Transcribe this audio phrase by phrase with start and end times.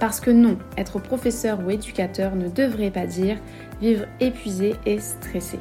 [0.00, 3.36] Parce que non, être professeur ou éducateur ne devrait pas dire
[3.82, 5.58] vivre épuisé et stressé.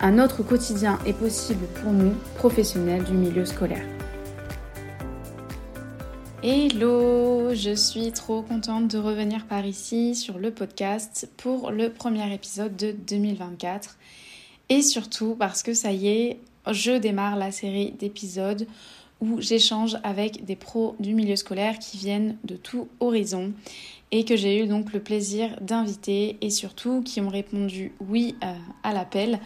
[0.00, 3.86] Un autre quotidien est possible pour nous, professionnels du milieu scolaire.
[6.42, 12.34] Hello, je suis trop contente de revenir par ici sur le podcast pour le premier
[12.34, 13.96] épisode de 2024.
[14.70, 18.66] Et surtout parce que ça y est, je démarre la série d'épisodes
[19.20, 23.52] où j'échange avec des pros du milieu scolaire qui viennent de tout horizon
[24.10, 28.54] et que j'ai eu donc le plaisir d'inviter et surtout qui ont répondu oui euh,
[28.82, 29.40] à l'appel.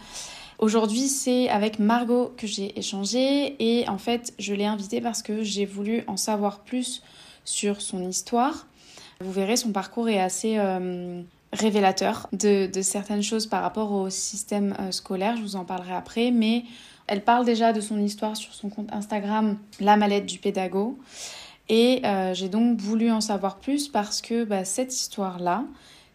[0.59, 5.43] Aujourd'hui, c'est avec Margot que j'ai échangé et en fait, je l'ai invitée parce que
[5.43, 7.03] j'ai voulu en savoir plus
[7.43, 8.67] sur son histoire.
[9.19, 14.75] Vous verrez, son parcours est assez euh, révélateur de, certaines choses par rapport au système
[14.79, 15.35] euh, scolaire.
[15.37, 16.63] Je vous en parlerai après, mais
[17.07, 20.97] elle parle déjà de son histoire sur son compte Instagram, La mallette du pédago.
[21.69, 25.65] Et euh, j'ai donc voulu en savoir plus parce que bah, cette histoire-là,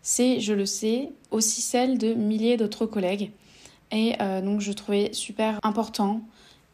[0.03, 3.30] c'est, je le sais, aussi celle de milliers d'autres collègues.
[3.91, 6.20] Et euh, donc je trouvais super important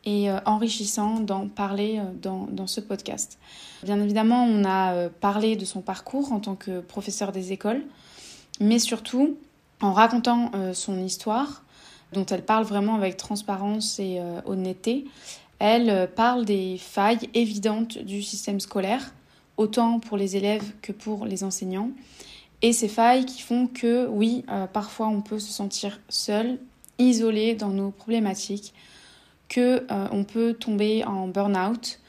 [0.04, 3.38] et euh, enrichissant d'en parler dans, dans, ce podcast.
[3.84, 7.84] Bien évidemment, on a parlé de son parcours en tant que professeur des écoles,
[8.60, 9.36] mais surtout
[9.80, 11.63] en racontant son histoire,
[12.14, 15.04] dont elle parle vraiment avec transparence et euh, honnêteté,
[15.58, 19.12] elle euh, parle des failles évidentes du système scolaire,
[19.58, 21.90] autant pour les élèves que pour les enseignants.
[22.62, 26.58] Et ces failles qui font que, oui, euh, parfois on peut se sentir seul,
[26.98, 28.72] isolé dans nos problématiques,
[29.48, 32.00] que on peut tomber en burn-out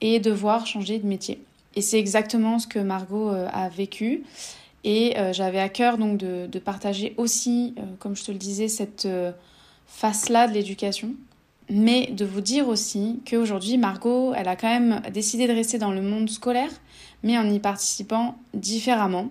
[0.00, 1.42] et devoir changer de métier.
[1.74, 4.22] Et c'est exactement ce que Margot a vécu.
[4.84, 9.08] Et j'avais à cœur donc de, de partager aussi, comme je te le disais, cette
[9.86, 11.14] face-là de l'éducation,
[11.70, 15.92] mais de vous dire aussi qu'aujourd'hui, Margot, elle a quand même décidé de rester dans
[15.92, 16.70] le monde scolaire,
[17.22, 19.30] mais en y participant différemment.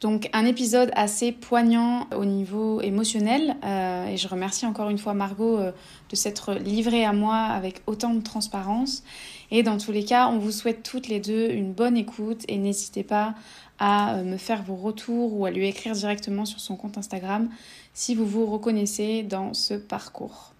[0.00, 5.12] Donc un épisode assez poignant au niveau émotionnel euh, et je remercie encore une fois
[5.12, 5.72] Margot euh,
[6.08, 9.04] de s'être livrée à moi avec autant de transparence
[9.50, 12.56] et dans tous les cas on vous souhaite toutes les deux une bonne écoute et
[12.56, 13.34] n'hésitez pas
[13.78, 17.50] à euh, me faire vos retours ou à lui écrire directement sur son compte Instagram
[18.00, 20.54] si vous vous reconnaissez dans ce parcours.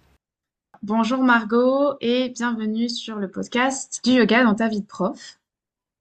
[0.83, 5.39] Bonjour Margot et bienvenue sur le podcast du yoga dans ta vie de prof.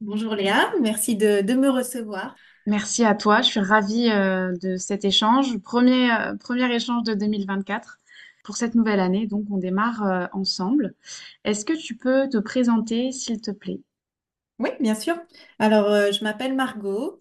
[0.02, 2.36] Bonjour Léa, merci de, me recevoir.
[2.66, 7.14] Merci à toi, je suis ravie euh, de cet échange, premier, euh, premier échange de
[7.14, 8.00] 2024
[8.44, 10.92] pour cette nouvelle année, donc on démarre euh, ensemble.
[11.44, 13.80] Est-ce que tu peux te présenter s'il te plaît?
[14.58, 15.16] Oui, bien sûr.
[15.58, 17.18] Alors, je m'appelle Margot,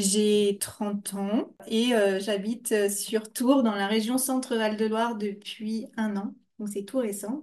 [0.00, 1.90] j'ai 30 ans et
[2.20, 6.98] j'habite sur Tours dans la région Centre-Val de Loire depuis un an, donc c'est tout
[6.98, 7.42] récent.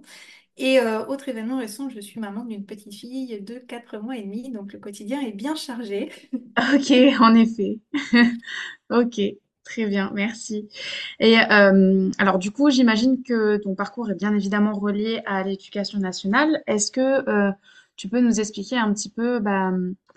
[0.58, 4.22] Et euh, autre événement récent, je suis maman d'une petite fille de 4 mois et
[4.22, 6.10] demi, donc le quotidien est bien chargé.
[6.74, 7.78] Ok, en effet.
[8.90, 9.20] Ok,
[9.64, 10.68] très bien, merci.
[11.20, 15.98] Et euh, alors du coup, j'imagine que ton parcours est bien évidemment relié à l'éducation
[15.98, 16.62] nationale.
[16.66, 17.52] Est-ce que euh,
[17.96, 19.72] tu peux nous expliquer un petit peu bah,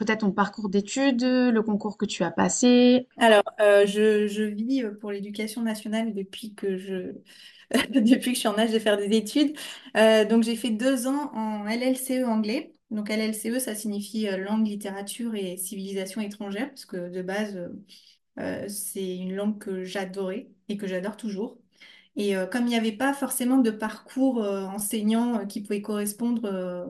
[0.05, 3.07] peut-être ton parcours d'études, le concours que tu as passé?
[3.17, 7.13] Alors, je, je vis pour l'éducation nationale depuis que je
[7.89, 9.57] depuis que je suis en âge de faire des études.
[9.97, 12.73] Euh, donc, j'ai fait deux ans en LLCE anglais.
[12.91, 17.71] Donc, LLCE, ça signifie euh, langue, littérature et civilisation étrangère, parce que de base,
[18.39, 21.57] euh, c'est une langue que j'adorais et que j'adore toujours.
[22.17, 26.89] Et comme il n'y avait pas forcément de parcours enseignant qui pouvait correspondre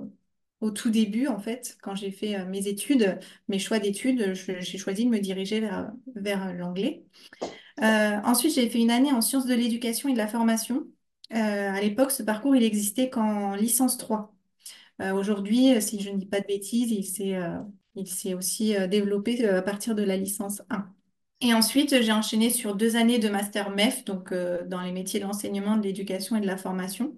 [0.62, 5.06] au tout début, en fait, quand j'ai fait mes études, mes choix d'études, j'ai choisi
[5.06, 5.68] de me diriger
[6.16, 7.04] vers, l'anglais.
[7.82, 10.88] Euh, ensuite, j'ai fait une année en sciences de l'éducation et de la formation.
[11.34, 14.36] Euh, à l'époque, ce parcours, il existait qu'en licence 3.
[15.02, 19.96] Euh, aujourd'hui, si je ne dis pas de bêtises, il s'est aussi développé à partir
[19.96, 20.88] de la licence 1.
[21.44, 25.26] Et ensuite, j'ai enchaîné sur deux années de master MEF, donc dans les métiers de
[25.26, 27.16] l'enseignement, de l'éducation et de la formation.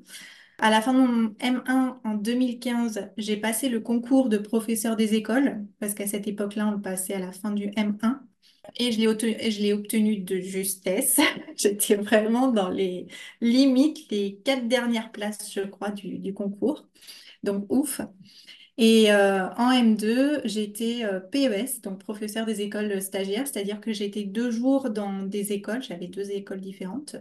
[0.64, 5.14] À la fin de mon M1 en 2015, j'ai passé le concours de professeur des
[5.14, 8.22] écoles, parce qu'à cette époque-là, on le passait à la fin du M1.
[8.78, 11.20] Et je l'ai obtenu, de justesse.
[11.58, 13.08] J'étais vraiment dans les
[13.42, 16.88] limites, les quatre dernières places, je crois, du, concours.
[17.44, 18.00] Donc, ouf.
[18.78, 24.24] Et euh, en M2, j'étais euh, PES, donc professeur des écoles stagiaires, c'est-à-dire que j'étais
[24.24, 27.18] deux jours dans des écoles, j'avais deux écoles différentes.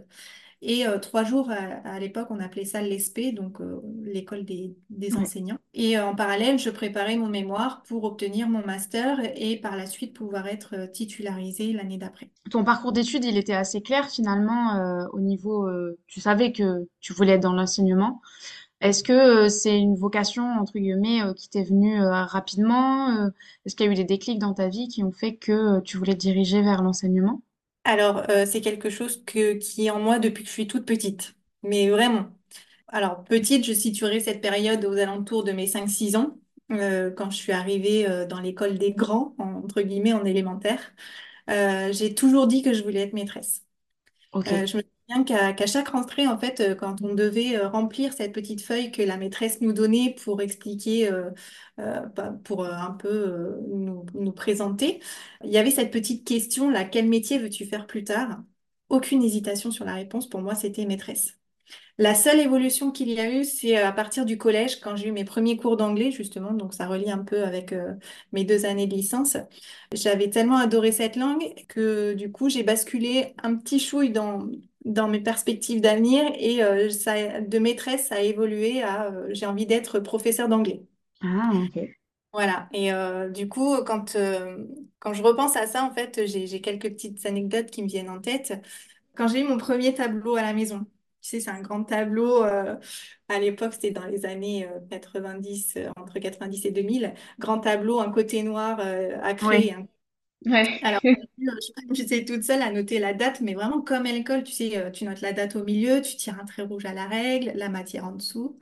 [0.63, 4.75] Et euh, trois jours à, à l'époque, on appelait ça l'ESP, donc euh, l'école des,
[4.89, 5.21] des Ouais.
[5.23, 5.57] enseignants.
[5.73, 9.85] Et euh, en parallèle, je préparais mon mémoire pour obtenir mon master et par la
[9.85, 12.29] suite pouvoir être titularisée l'année d'après.
[12.51, 15.69] Ton parcours d'études, il était assez clair finalement au niveau,
[16.07, 18.21] tu savais que tu voulais être dans l'enseignement.
[18.81, 23.29] Est-ce que c'est une vocation, entre guillemets, qui t'est venue rapidement?
[23.65, 25.97] est-ce qu'il y a eu des déclics dans ta vie qui ont fait que tu
[25.97, 27.41] voulais te diriger vers l'enseignement?
[27.83, 30.85] Alors, euh, c'est quelque chose que, qui est en moi depuis que je suis toute
[30.85, 32.27] petite, mais vraiment.
[32.87, 36.39] Alors, petite, je situerai cette période aux alentours de mes cinq six ans,
[36.71, 40.93] euh, quand je suis arrivée euh, dans l'école des grands, en- entre guillemets, en élémentaire.
[41.49, 43.65] Euh, j'ai toujours dit que je voulais être maîtresse.
[44.31, 44.51] Ok.
[44.51, 48.13] Euh, je me souviens qu'à chaque rentrée, en fait, euh, quand on devait euh, remplir
[48.13, 51.29] cette petite feuille que la maîtresse nous donnait pour expliquer, euh,
[51.77, 55.01] bah, pour un peu nous, nous présenter,
[55.43, 58.41] il y avait cette petite question là, quel métier veux-tu faire plus tard?
[58.89, 61.37] Aucune hésitation sur la réponse, pour moi, c'était maîtresse.
[61.99, 65.11] La seule évolution qu'il y a eu, c'est à partir du collège, quand j'ai eu
[65.11, 67.73] mes premiers cours d'anglais, justement, donc ça relie un peu avec
[68.31, 69.37] mes deux années de licence.
[69.93, 74.47] J'avais tellement adoré cette langue que du coup, j'ai basculé un petit chouille dans,
[74.85, 79.45] dans mes perspectives d'avenir et euh, ça, de maîtresse, ça a évolué à euh, j'ai
[79.45, 80.83] envie d'être professeur d'anglais.
[81.21, 81.95] Ah, ok.
[82.33, 84.17] Voilà, et euh, du coup, quand,
[84.99, 88.09] quand je repense à ça, en fait, j'ai, j'ai quelques petites anecdotes qui me viennent
[88.09, 88.53] en tête.
[89.15, 90.81] Quand j'ai eu mon premier tableau à la maison,
[91.21, 92.43] tu sais, c'est un grand tableau.
[92.43, 97.13] à l'époque, c'était dans les années euh, 90, euh, entre 90 et 2000.
[97.39, 99.73] Grand tableau, un côté noir à créer.
[99.73, 99.87] hein.
[100.45, 100.79] Ouais.
[100.83, 101.01] Alors,
[101.91, 104.91] j'étais toute seule à noter la date, mais vraiment comme à l'école, tu sais, euh,
[104.91, 107.69] tu notes la date au milieu, tu tires un trait rouge à la règle, la
[107.69, 108.57] matière en dessous.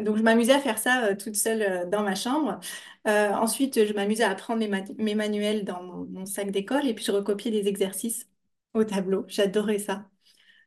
[0.00, 2.60] Donc, je m'amusais à faire ça euh, toute seule euh, dans ma chambre.
[3.08, 6.86] Euh, ensuite, je m'amusais à prendre mes, ma- mes manuels dans mon, mon sac d'école
[6.88, 8.28] et puis je recopiais des exercices
[8.74, 9.24] au tableau.
[9.28, 10.08] J'adorais ça.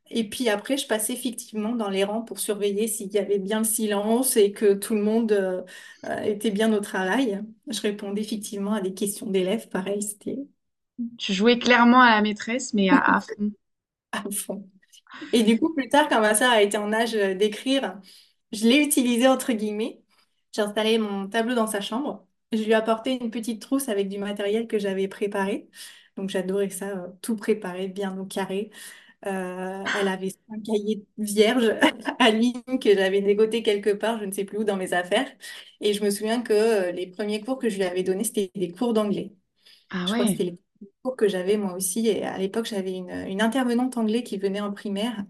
[0.10, 3.60] Et puis après, je passais effectivement dans les rangs pour surveiller s'il y avait bien
[3.60, 5.64] le silence et que tout le monde euh,
[6.06, 7.42] euh, était bien au travail.
[7.68, 9.70] Je répondais effectivement à des questions d'élèves.
[9.70, 10.38] Pareil, c'était
[11.18, 13.52] Tu jouais clairement à la maîtresse, mais à, à fond.
[14.12, 14.70] à fond.
[15.34, 18.00] Et du coup, plus tard, quand ma sœur a été en âge euh, d'écrire,
[18.52, 20.04] je l'ai utilisé entre guillemets.
[20.54, 22.28] J'ai installé mon tableau dans sa chambre.
[22.52, 25.70] Je lui ai apporté une petite trousse avec du matériel que j'avais préparé.
[26.18, 28.72] Donc j'adorais ça, euh, tout préparé, bien au carré.
[29.26, 31.72] Euh, elle avait un cahier vierge
[32.20, 35.28] à ligne que j'avais dégoté quelque part, je ne sais plus où, dans mes affaires.
[35.82, 38.52] Et je me souviens que euh, les premiers cours que je lui avais donnés, c'était
[38.56, 39.34] des cours d'anglais.
[39.90, 40.34] Ah Je crois que ouais.
[40.34, 40.60] c'était les
[41.04, 42.08] cours que j'avais moi aussi.
[42.08, 45.26] Et à l'époque, j'avais une, une intervenante anglais qui venait en primaire.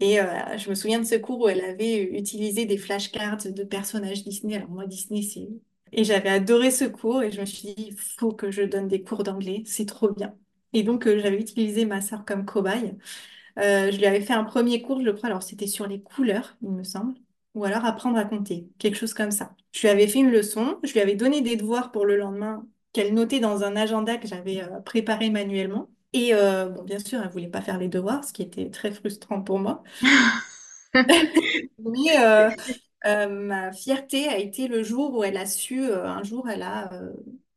[0.00, 3.64] Et euh, je me souviens de ce cours où elle avait utilisé des flashcards de
[3.64, 4.56] personnages Disney.
[4.56, 5.48] Alors moi, Disney, c'est...
[5.92, 8.88] Et j'avais adoré ce cours et je me suis dit, il faut que je donne
[8.88, 10.36] des cours d'anglais, c'est trop bien.
[10.72, 12.96] Et donc, euh, j'avais utilisé ma sœur comme cobaye.
[13.58, 16.56] Euh, je lui avais fait un premier cours, je crois, alors c'était sur les couleurs,
[16.62, 17.14] il me semble,
[17.54, 19.54] ou alors apprendre à compter, quelque chose comme ça.
[19.72, 22.66] Je lui avais fait une leçon, je lui avais donné des devoirs pour le lendemain
[22.92, 25.90] qu'elle notait dans un agenda que j'avais euh, préparé manuellement.
[26.12, 28.92] Et euh, bon, bien sûr, elle voulait pas faire les devoirs, ce qui était très
[28.92, 29.82] frustrant pour moi.
[31.78, 32.50] Mais euh,
[33.06, 36.62] euh, ma fierté a été le jour où elle a su, euh, un jour, elle
[36.62, 37.12] a euh,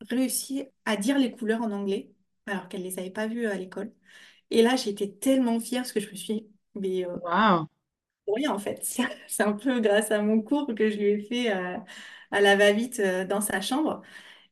[0.09, 2.11] réussi à dire les couleurs en anglais,
[2.47, 3.93] alors qu'elle les avait pas vues à l'école.
[4.51, 7.67] Et là, j'étais tellement fière parce que je me suis dit, mais euh, Waouh.
[8.27, 8.83] oui, en fait,
[9.27, 11.77] c'est un peu grâce à mon cours que je lui ai fait euh,
[12.31, 14.01] à la va-vite euh, dans sa chambre.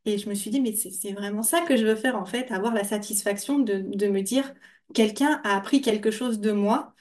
[0.05, 2.25] Et je me suis dit, mais c'est c'est vraiment ça que je veux faire, en
[2.25, 4.53] fait, avoir la satisfaction de, de me dire,
[4.93, 6.95] quelqu'un a appris quelque chose de moi.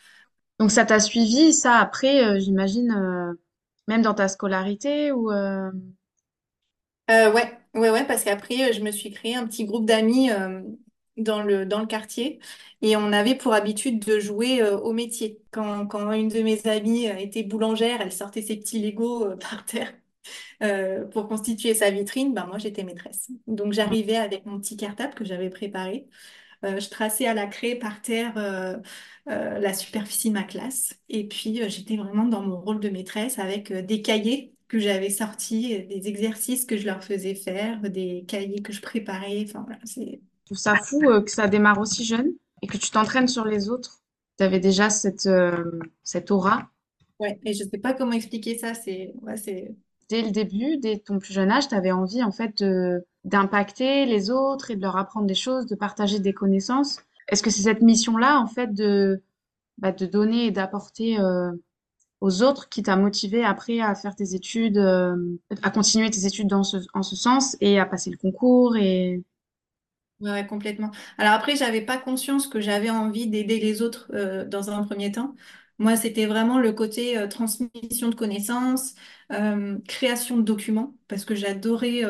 [0.61, 3.32] Donc ça t'a suivi, ça, après, euh, j'imagine, euh,
[3.88, 5.30] même dans ta scolarité ou...
[5.32, 5.70] euh,
[7.11, 10.31] Euh, ouais, ouais, ouais, parce qu'après, euh, je me suis créé un petit groupe d'amis
[10.31, 10.62] euh,
[11.17, 12.41] dans le, dans le quartier
[12.83, 15.41] et on avait pour habitude de jouer euh, au métier.
[15.50, 19.37] Quand, quand une de mes amies euh, était boulangère, elle sortait ses petits Legos euh,
[19.50, 19.93] par terre
[20.62, 23.31] euh, pour constituer sa vitrine, ben moi j'étais maîtresse.
[23.49, 26.09] Donc j'arrivais avec mon petit cartable que j'avais préparé.
[26.65, 28.77] Euh, je traçais à la craie par terre euh,
[29.29, 30.95] euh, la superficie de ma classe.
[31.09, 34.79] Et puis, euh, j'étais vraiment dans mon rôle de maîtresse avec euh, des cahiers que
[34.79, 39.45] j'avais sortis, des exercices que je leur faisais faire, des cahiers que je préparais.
[39.45, 40.21] Enfin, voilà, c'est...
[40.23, 42.31] Je trouve ça fou euh, que ça démarre aussi jeune
[42.62, 44.00] et que tu t'entraînes sur les autres.
[44.39, 46.71] Tu avais déjà cette, euh, cette aura.
[47.19, 48.75] Ouais, et je sais pas comment expliquer ça.
[48.75, 49.12] C'est...
[49.23, 49.75] Ouais, c'est...
[50.09, 54.07] Dès le début, dès ton plus jeune âge, tu avais envie en fait de, d'impacter
[54.07, 57.00] les autres et de leur apprendre des choses, de partager des connaissances.
[57.27, 59.21] Est-ce que c'est cette mission-là en fait de,
[59.79, 61.50] bah, de donner et d'apporter euh,
[62.21, 65.17] aux autres qui t'a motivé après à faire tes études, euh,
[65.62, 69.23] à continuer tes études dans ce, en ce sens et à passer le concours et...
[70.21, 70.91] Ouais, complètement.
[71.17, 75.11] Alors après, j'avais pas conscience que j'avais envie d'aider les autres euh, dans un premier
[75.11, 75.35] temps.
[75.79, 78.95] Moi, c'était vraiment le côté euh, transmission de connaissances,
[79.89, 82.03] création de documents, parce que j'adorais,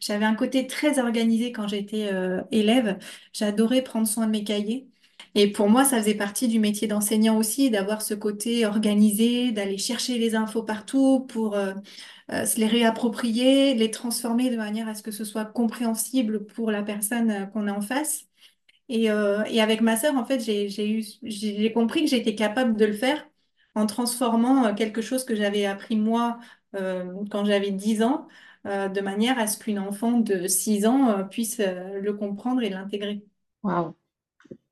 [0.00, 2.10] j'avais un côté très organisé quand j'étais
[2.50, 2.98] élève.
[3.32, 4.89] J'adorais prendre soin de mes cahiers.
[5.34, 9.78] Et pour moi, ça faisait partie du métier d'enseignant aussi, d'avoir ce côté organisé, d'aller
[9.78, 11.72] chercher les infos partout pour euh,
[12.32, 16.70] euh, se les réapproprier, les transformer de manière à ce que ce soit compréhensible pour
[16.72, 18.26] la personne euh, qu'on a en face.
[18.88, 23.24] Et, et avec ma sœur, en fait, j'ai, compris que j'étais capable de le faire
[23.76, 26.40] en transformant quelque chose que j'avais appris moi
[26.72, 28.26] quand j'avais 10 ans,
[28.64, 33.22] de manière à ce qu'une enfant de 6 ans puisse le comprendre et l'intégrer.
[33.62, 33.94] Waouh.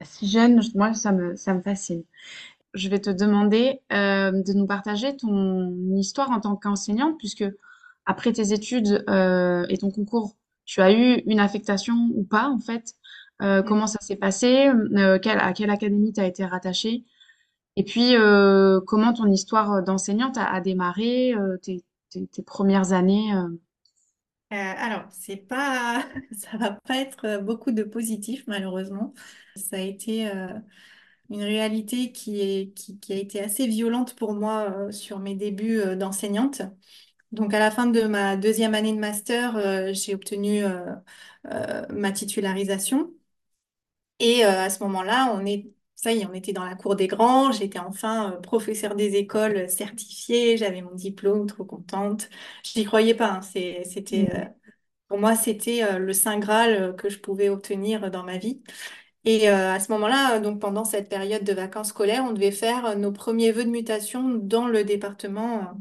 [0.02, 2.04] Si jeune, je- moi, ça me, ça me fascine.
[2.74, 7.44] Je vais te demander euh, de nous partager ton histoire en tant qu'enseignante, puisque
[8.06, 10.36] après tes études euh, et ton concours,
[10.66, 12.94] tu as eu une affectation ou pas, en fait.
[13.42, 14.68] Euh, comment ça s'est passé?
[14.68, 17.04] Euh, quelle- à quelle académie tu as été rattachée?
[17.76, 22.92] Et puis, euh, comment ton histoire d'enseignante a, a démarré, euh, tes, tes- tes premières
[22.92, 23.32] années?
[24.52, 24.56] Euh.
[24.56, 29.12] Alors, c'est pas, ça va pas être euh, beaucoup de positif, malheureusement.
[29.56, 30.48] Ça a été euh,
[31.30, 36.62] une réalité qui est, qui, a été assez violente pour moi sur mes débuts d'enseignante.
[37.32, 40.64] Donc, à la fin de ma deuxième année de master, j'ai obtenu
[41.44, 43.12] ma titularisation.
[44.20, 47.08] Et à ce moment-là, on est, ça y est, on était dans la cour des
[47.08, 47.52] grands.
[47.52, 50.56] J'étais enfin euh, professeur des écoles certifiée.
[50.56, 52.30] J'avais mon diplôme, trop contente.
[52.64, 53.32] Je n'y croyais pas.
[53.32, 53.42] hein.
[53.42, 54.44] C'était, euh,
[55.08, 58.62] pour moi, c'était euh, le saint Graal euh, que je pouvais obtenir dans ma vie.
[59.24, 62.52] Et euh, à ce moment-là, euh, donc pendant cette période de vacances scolaires, on devait
[62.52, 65.60] faire euh, nos premiers vœux de mutation dans le département.
[65.62, 65.74] euh,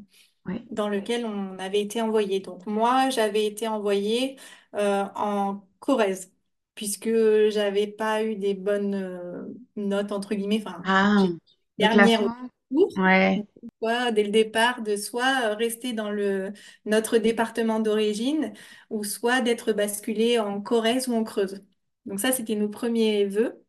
[0.72, 2.40] dans lequel on avait été envoyé.
[2.40, 4.38] Donc moi, j'avais été envoyée
[4.76, 6.32] euh, en Corrèze,
[6.78, 7.10] puisque
[7.50, 9.46] j'avais pas eu des bonnes euh,
[9.78, 11.38] notes, entre guillemets, enfin, Ah, j'étais
[11.80, 12.50] le dernière au classement?
[12.72, 12.94] cours.
[12.98, 13.36] Ouais.
[13.36, 13.48] Donc,
[13.82, 16.54] soit dès le départ, de soit euh, rester dans le,
[16.86, 18.54] notre département d'origine,
[18.92, 21.64] ou soit d'être basculée en Corrèze ou en Creuse.
[22.08, 23.64] Donc ça, c'était nos premiers vœux.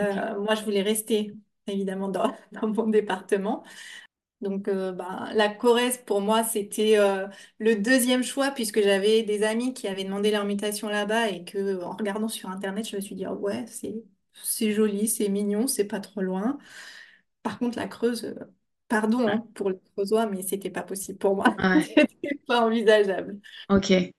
[0.00, 0.16] Ok.
[0.20, 1.32] Euh, moi, je voulais rester
[1.66, 3.64] évidemment dans, dans mon département.
[4.42, 7.26] Donc, euh, ben, la Corrèze, pour moi, c'était euh,
[7.58, 11.82] le deuxième choix puisque j'avais des amis qui avaient demandé leur mutation là-bas et que,
[11.82, 13.94] en regardant sur Internet, je me suis dit, Ah ouais, c'est,
[14.34, 16.58] c'est joli, c'est mignon, c'est pas trop loin.
[17.42, 18.34] Par contre, la Creuse, euh,
[18.88, 19.38] pardon Ouais.
[19.38, 21.56] hein, pour les Creusois, mais c'était pas possible pour moi.
[21.58, 21.86] Ouais.
[21.96, 23.40] C'était pas envisageable.
[23.68, 24.12] Ok.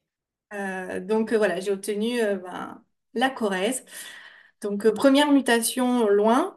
[0.54, 2.84] Euh, donc, euh, voilà, j'ai obtenu euh, ben,
[3.14, 3.86] la Corrèze.
[4.62, 6.57] Donc, euh, première mutation loin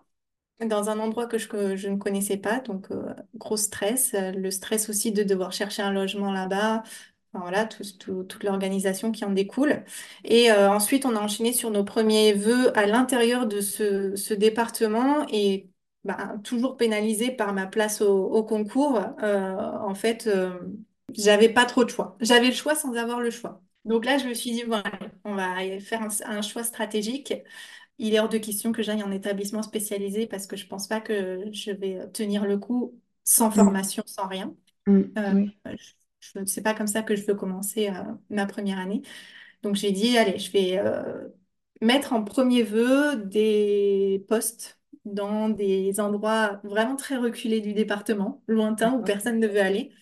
[0.67, 4.89] dans un endroit que je, ne connaissais pas, donc euh, gros stress, Euh, le stress
[4.91, 6.83] aussi de devoir chercher un logement là-bas,
[7.33, 9.85] voilà, tout- tout- toute l'organisation qui en découle.
[10.25, 15.27] Et euh, ensuite, on a enchaîné sur nos premiers vœux à l'intérieur de ce, département
[15.31, 15.69] et
[16.05, 19.01] bah, toujours pénalisée par ma place au, concours.
[19.23, 20.29] en fait,
[21.15, 22.17] j'avais pas trop de choix.
[22.21, 23.63] J'avais le choix sans avoir le choix.
[23.85, 27.33] Donc là, je me suis dit, bon, allez, on va faire un choix stratégique.
[28.01, 31.01] Il est hors de question que j'aille en établissement spécialisé parce que je pense pas
[31.03, 34.57] que je vais tenir le coup sans Mm, formation, sans rien.
[34.87, 35.57] mm, Euh, oui.
[35.67, 35.79] je,
[36.41, 39.03] je- c'est pas comme ça que je veux commencer euh, ma première année.
[39.63, 41.29] Donc j'ai dit, allez, je vais euh,
[41.83, 48.95] mettre en premier vœu des postes dans des endroits vraiment très reculés du département, lointains
[48.95, 49.93] où personne ne veut aller.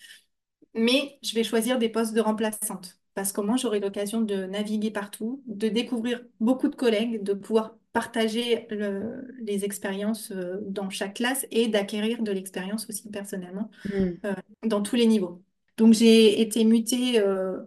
[0.75, 4.91] Mais je vais choisir des postes de remplaçante parce qu'au moins j'aurai l'occasion de naviguer
[4.91, 11.15] partout, de découvrir beaucoup de collègues, de pouvoir partager le- les expériences euh, dans chaque
[11.17, 14.19] classe et d'acquérir de l'expérience aussi personnellement Mm.
[14.27, 15.43] euh, dans tous les niveaux.
[15.79, 17.65] Donc j'ai été mutée euh,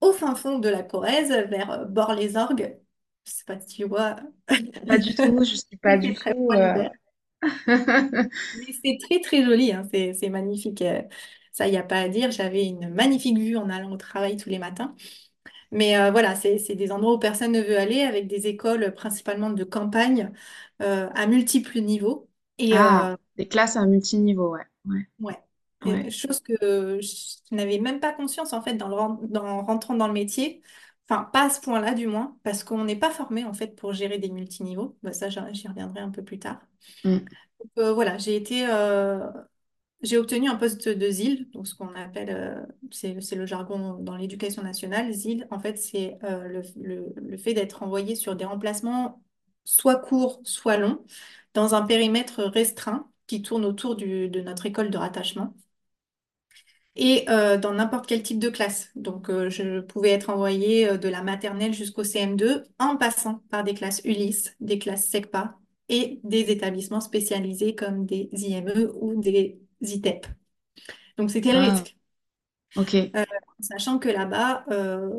[0.00, 2.78] au fin fond de la Corrèze vers Bord-les-Orgues.
[3.26, 4.16] Je sais pas si tu vois,
[4.86, 6.52] Pas du tout, je suis pas du très tout.
[6.52, 6.84] euh,
[8.82, 10.82] c'est très très joli, hein, C'est, magnifique.
[11.52, 12.30] Ça, il n'y a pas à dire.
[12.30, 14.94] J'avais une magnifique vue en allant au travail tous les matins.
[15.72, 19.50] Mais euh, voilà, c'est des endroits où personne ne veut aller, avec des écoles principalement
[19.50, 20.32] de campagne
[20.82, 22.30] euh, à multiples niveaux.
[22.58, 24.66] Et Ah, euh, des classes à multiniveau, ouais.
[25.20, 25.38] Ouais,
[25.84, 26.54] ouais, chose que
[27.00, 30.12] je n'avais même pas conscience en fait dans le ren- dans, en rentrant dans le
[30.12, 30.62] métier.
[31.08, 33.92] Enfin, pas à ce point-là du moins, parce qu'on n'est pas formé en fait pour
[33.92, 34.96] gérer des multiniveaux.
[35.02, 36.60] Bah, ça, j'y j'y reviendrai un peu plus tard.
[37.04, 37.28] Mm.
[37.60, 38.66] Donc, euh, voilà, j'ai été
[40.02, 44.16] J'ai obtenu un poste de ZIL, donc ce qu'on appelle, euh, c'est, le jargon dans
[44.16, 45.12] l'éducation nationale.
[45.12, 49.22] ZIL, en fait, c'est euh, le, fait d'être envoyé sur des remplacements
[49.64, 51.04] soit courts, soit longs,
[51.54, 55.54] dans un périmètre restreint qui tourne autour de notre école de rattachement.
[56.96, 58.90] et euh, dans n'importe quel type de classe.
[58.96, 64.02] Donc, je pouvais être envoyée de la maternelle jusqu'au CM2 en passant par des classes
[64.04, 70.26] ULIS, des classes SECPA et des établissements spécialisés comme des IME ou des ITEP.
[71.18, 71.96] Donc, c'était le Ah, risque?
[72.76, 72.94] ok.
[73.16, 73.24] Euh,
[73.60, 75.10] sachant que là-bas, euh,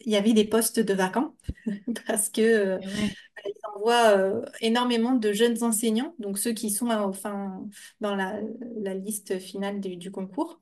[0.00, 1.36] il y avait des postes de vacants
[2.06, 3.16] parce que euh, ouais.
[3.46, 7.66] ils envoient euh, énormément de jeunes enseignants, donc ceux qui sont euh, enfin
[8.00, 8.40] dans la,
[8.76, 10.60] la liste finale du, du concours.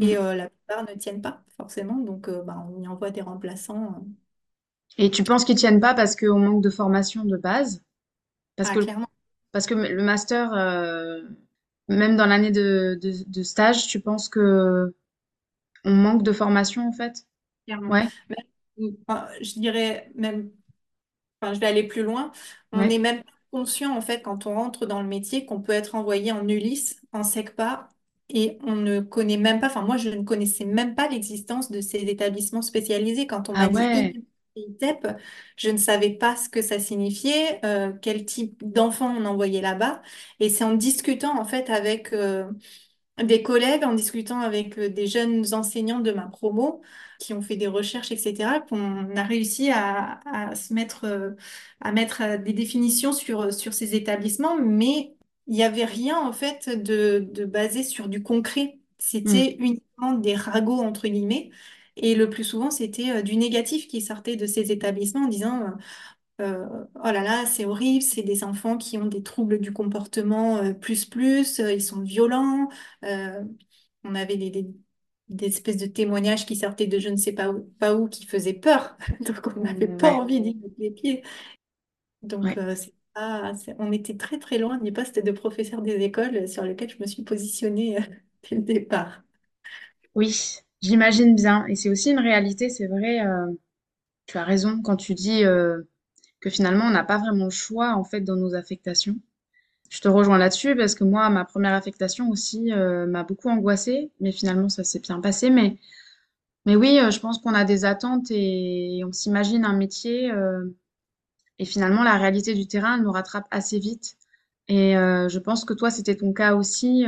[0.00, 3.22] Et euh, la plupart ne tiennent pas forcément, donc euh, bah, on y envoie des
[3.22, 3.94] remplaçants.
[3.96, 4.00] euh.
[4.98, 7.82] Et tu penses qu'ils tiennent pas parce qu'on manque de formation de base?
[8.56, 9.06] Parce Ah, que, clairement,
[9.52, 10.52] parce que le master,
[11.92, 14.94] même dans l'année de, de, de stage, tu penses que
[15.84, 17.26] on manque de formation en fait?
[17.66, 17.98] clairement.
[17.98, 20.50] Ouais, Même, enfin, je dirais même
[21.42, 22.32] Enfin, je vais aller plus loin.
[22.72, 22.90] On ouais.
[22.90, 25.94] est même pas conscient, en fait, quand on rentre dans le métier, qu'on peut être
[25.96, 27.90] envoyé en ULIS, en SECPA,
[28.30, 31.80] et on ne connaît même pas, enfin, moi, je ne connaissais même pas l'existence de
[31.82, 33.26] ces établissements spécialisés.
[33.28, 34.14] Quand on Ah m'a dit ouais.
[34.56, 35.06] ITEP,
[35.56, 40.02] je ne savais pas ce que ça signifiait, euh, quel type d'enfants on envoyait là-bas.
[40.40, 42.50] Et c'est en discutant, en fait, avec, euh,
[43.22, 46.82] des collègues en discutant avec euh, des jeunes enseignants de ma promo
[47.20, 51.34] qui ont fait des recherches, etc., qu'on a réussi à, à se mettre,
[51.80, 55.14] à mettre des définitions sur, sur ces établissements, mais
[55.46, 58.78] il n'y avait rien en fait de, de basé sur du concret.
[59.24, 59.42] Mm.
[59.44, 61.50] C'était uniquement des ragots, entre guillemets.
[61.96, 65.62] Et le plus souvent, c'était euh, du négatif qui sortait de ces établissements en disant,
[66.40, 69.72] euh, euh, oh là là, c'est horrible, c'est des enfants qui ont des troubles du
[69.72, 72.68] comportement euh, plus plus, euh, ils sont violents.
[74.04, 74.66] On avait des, des,
[75.28, 78.26] des espèces de témoignages qui sortaient de je ne sais pas où, pas où qui
[78.26, 78.96] faisaient peur.
[79.20, 81.22] Donc on n'avait Mm, pas envie d'y mettre les pieds.
[82.22, 82.62] Donc ouais.
[82.76, 82.94] c'est-
[83.78, 87.06] on était très très loin du poste de professeur des écoles sur lequel je me
[87.06, 87.98] suis positionnée
[88.50, 89.22] dès le départ.
[90.14, 91.66] Oui, j'imagine bien.
[91.66, 93.24] Et c'est aussi une réalité, c'est vrai.
[93.26, 93.46] euh,
[94.26, 95.82] tu as raison quand tu dis euh,
[96.40, 99.16] que finalement on n'a pas vraiment le choix en fait dans nos affectations.
[99.90, 104.10] Je te rejoins là-dessus parce que moi, ma première affectation aussi euh, m'a beaucoup angoissée,
[104.20, 105.50] mais finalement ça s'est bien passé.
[105.50, 105.78] Mais,
[106.76, 110.32] oui, je pense qu'on a des attentes et on s'imagine un métier
[111.58, 114.16] et finalement la réalité du terrain nous rattrape assez vite.
[114.68, 117.04] Et je pense que toi, c'était ton cas aussi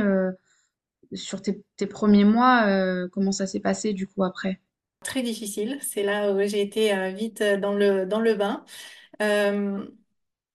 [1.13, 2.67] sur tes, premiers mois.
[2.67, 4.59] euh, comment ça s'est passé du coup après?
[5.03, 8.65] Très difficile, c'est là où j'ai été euh, vite euh, dans le, dans le bain.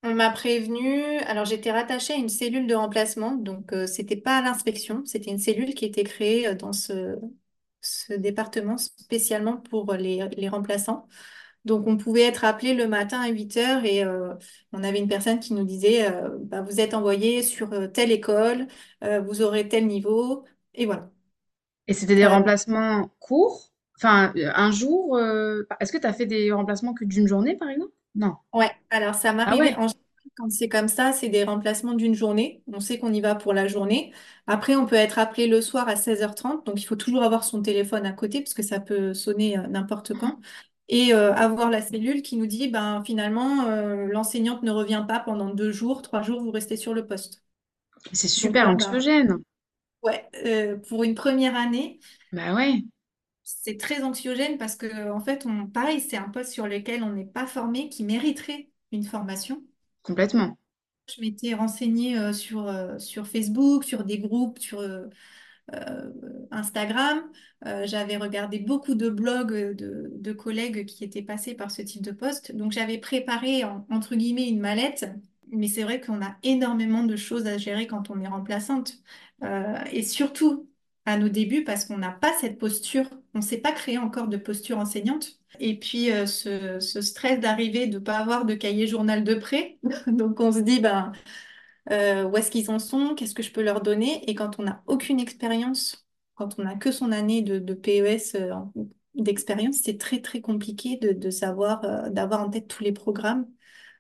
[0.03, 5.05] On m'a prévenu, alors j'étais rattachée à une cellule de remplacement, donc c'était pas l'inspection,
[5.05, 7.19] c'était une cellule qui était créée dans ce,
[7.83, 11.07] ce département spécialement pour les, les remplaçants.
[11.65, 14.35] Donc on pouvait être appelé le matin à 8 heures et euh,
[14.73, 18.13] on avait une personne qui nous disait euh, bah, vous êtes envoyé sur euh, telle
[18.13, 18.67] école,
[19.05, 20.45] euh, vous aurez tel niveau,
[20.75, 21.11] et voilà.
[21.87, 23.73] Et c'était des remplacements courts?
[23.97, 27.93] Enfin, un jour, est-ce que tu as fait des remplacements que d'une journée, par exemple?
[28.15, 28.37] Non.
[28.53, 29.77] Ouais, alors ça Ah m'arrivait ouais.
[29.77, 29.95] en général,
[30.37, 32.63] quand c'est comme ça, c'est des remplacements d'une journée.
[32.67, 34.13] On sait qu'on y va pour la journée.
[34.49, 37.63] Après, on peut être appelé le soir à 16h30, donc il faut toujours avoir son
[37.63, 40.41] téléphone à côté parce que ça peut sonner n'importe quand.
[40.91, 45.21] Et euh, avoir la cellule qui nous dit, ben finalement, euh, l'enseignante ne revient pas
[45.21, 47.45] pendant deux jours, trois jours, vous restez sur le poste.
[48.13, 49.39] C'est Donc super ben, anxiogène.
[50.03, 52.01] ouais, euh, pour une première année,
[52.33, 52.83] Bah ouais,
[53.43, 57.13] c'est très anxiogène parce que en fait, on, pareil, c'est un poste sur lequel on
[57.13, 59.63] n'est pas formé, qui mériterait une formation.
[60.03, 60.59] complètement.
[61.09, 64.81] Je m'étais renseignée sur, sur Facebook, sur des groupes, sur
[66.51, 67.23] Instagram.
[67.67, 72.03] Euh, j'avais regardé beaucoup de blogs de, de collègues qui étaient passés par ce type
[72.03, 72.55] de poste.
[72.55, 75.07] Donc j'avais préparé, en- entre guillemets, une mallette.
[75.53, 78.95] Mais c'est vrai qu'on a énormément de choses à gérer quand on est remplaçante.
[79.43, 80.69] Euh, et surtout
[81.07, 84.29] à nos débuts, parce qu'on n'a pas cette posture, on ne s'est pas créé encore
[84.29, 85.39] de posture enseignante.
[85.59, 89.79] Et puis euh, ce, stress d'arriver, de ne pas avoir de cahier journal de prêt.
[90.07, 91.13] Donc on se dit, ben,
[91.91, 94.29] euh, où est-ce qu'ils en sont, qu'est-ce que je peux leur donner.
[94.31, 98.35] Et quand on n'a aucune expérience, quand on n'a que son année de, de PES
[98.37, 98.53] euh,
[99.15, 103.47] d'expérience, c'est très très compliqué de, de savoir, euh, d'avoir en tête tous les programmes,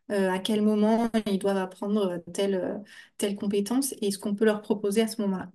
[0.08, 2.82] à quel moment ils doivent apprendre telle,
[3.18, 5.50] telle compétence et ce qu'on peut leur proposer à ce moment-là.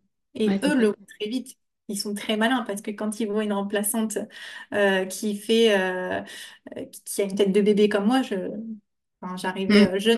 [0.47, 1.57] Ouais, Et eux le voient très vite.
[1.89, 4.17] Ils sont très malins parce que quand ils voient une remplaçante
[4.73, 6.21] euh, qui fait, euh,
[7.05, 8.35] qui a une tête de bébé comme moi, je,
[9.21, 9.95] Enfin, j'arrivais Mm.
[9.99, 10.17] jeune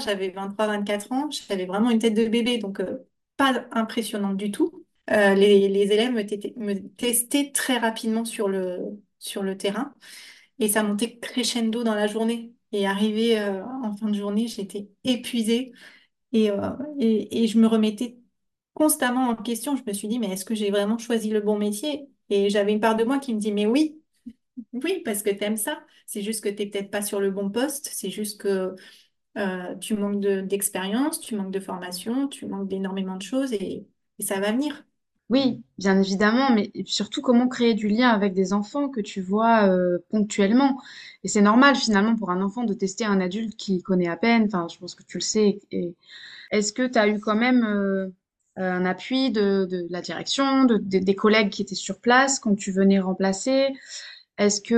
[0.00, 4.84] j'avais 23-24 ans, j'avais vraiment une tête de bébé, donc euh, pas impressionnante du tout.
[5.10, 8.78] Euh, les, les élèves me, testaient très rapidement sur le,
[9.18, 9.94] sur le terrain
[10.58, 12.54] et ça montait crescendo dans la journée.
[12.72, 15.72] Et arrivé euh, en fin de journée, j'étais épuisée
[16.32, 16.50] et,
[16.98, 18.18] et, je me remettais
[18.74, 19.76] constamment en question.
[19.76, 22.08] Je me suis dit, mais est-ce que j'ai vraiment choisi le bon métier?
[22.30, 24.02] Et j'avais une part de moi qui me dit, mais oui,
[24.72, 25.82] oui, parce que tu aimes ça.
[26.06, 27.88] C'est juste que tu n'es peut-être pas sur le bon poste.
[27.92, 28.74] C'est juste que
[29.38, 33.86] euh, tu manques de- d'expérience, tu manques de formation, tu manques d'énormément de choses et,
[34.20, 34.84] ça va venir.
[35.30, 39.66] Oui, bien évidemment, mais surtout comment créer du lien avec des enfants que tu vois
[39.68, 40.78] euh, ponctuellement.
[41.24, 44.44] Et c'est normal finalement pour un enfant de tester un adulte qui connaît à peine.
[44.44, 45.58] Enfin, je pense que tu le sais.
[46.50, 48.08] Est-ce que tu as eu quand même euh,
[48.56, 52.72] un appui de, la direction, de, de- des collègues qui étaient sur place quand tu
[52.72, 53.68] venais remplacer?
[54.38, 54.74] Est-ce que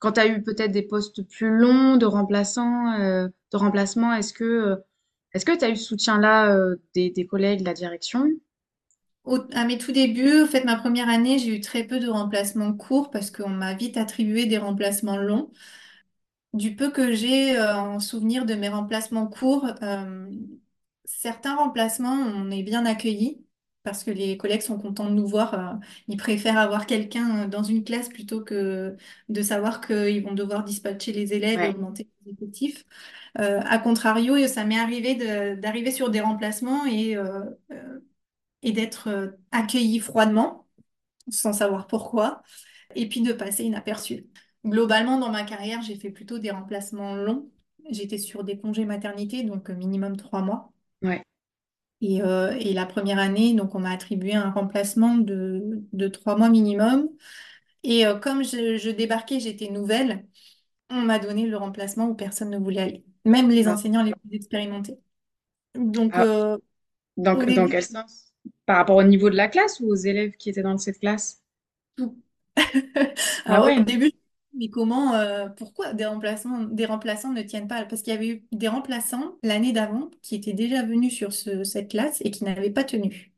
[0.00, 4.34] quand tu as eu peut-être des postes plus longs de remplaçants, euh, de remplacement, est-ce
[4.34, 4.76] que euh,
[5.34, 8.28] est-ce que tu as eu ce soutien-là euh, des, collègues, de la direction?
[9.24, 12.08] Au- à mes tout débuts, en fait, ma première année, j'ai eu très peu de
[12.08, 15.50] remplacements courts parce qu'on m'a vite attribué des remplacements longs.
[16.52, 19.66] Du peu que j'ai en souvenir de mes remplacements courts,
[21.04, 23.44] certains remplacements, on est bien accueillis
[23.90, 25.54] parce que les collègues sont contents de nous voir.
[25.54, 25.74] euh,
[26.08, 28.96] ils préfèrent avoir quelqu'un euh, dans une classe plutôt que
[29.28, 32.84] de savoir qu'ils vont devoir dispatcher les élèves et augmenter les effectifs.
[33.38, 38.00] Euh, à contrario, ça m'est arrivé de- d'arriver sur des remplacements et, euh, euh,
[38.62, 40.68] et d'être euh, accueilli froidement,
[41.30, 42.42] sans savoir pourquoi
[42.96, 44.26] et puis de passer inaperçu.
[44.66, 47.50] Globalement, dans ma carrière, j'ai fait plutôt des remplacements longs.
[47.90, 50.72] J'étais sur des congés maternité, donc euh, minimum trois mois.
[51.02, 51.22] Ouais.
[52.02, 56.36] Et, euh, et la première année, donc on m'a attribué un remplacement de, de trois
[56.36, 57.08] mois minimum.
[57.84, 60.26] Et euh, comme je, je débarquais, j'étais nouvelle,
[60.90, 64.14] on m'a donné le remplacement où personne ne voulait aller, même les Ah, enseignants les
[64.14, 64.98] plus expérimentés.
[65.76, 66.58] Donc ah, euh,
[67.18, 68.32] dans, au dans début, quel sens?
[68.66, 71.42] Par rapport au niveau de la classe ou aux élèves qui étaient dans cette classe?
[71.96, 72.22] tout.
[73.44, 74.12] Ah Alors au ouais, début,
[74.54, 77.84] mais comment, euh, pourquoi des remplaçants, des remplaçants ne tiennent pas?
[77.86, 81.64] Parce qu'il y avait eu des remplaçants l'année d'avant qui étaient déjà venus sur ce-
[81.64, 83.32] cette classe et qui n'avaient pas tenu.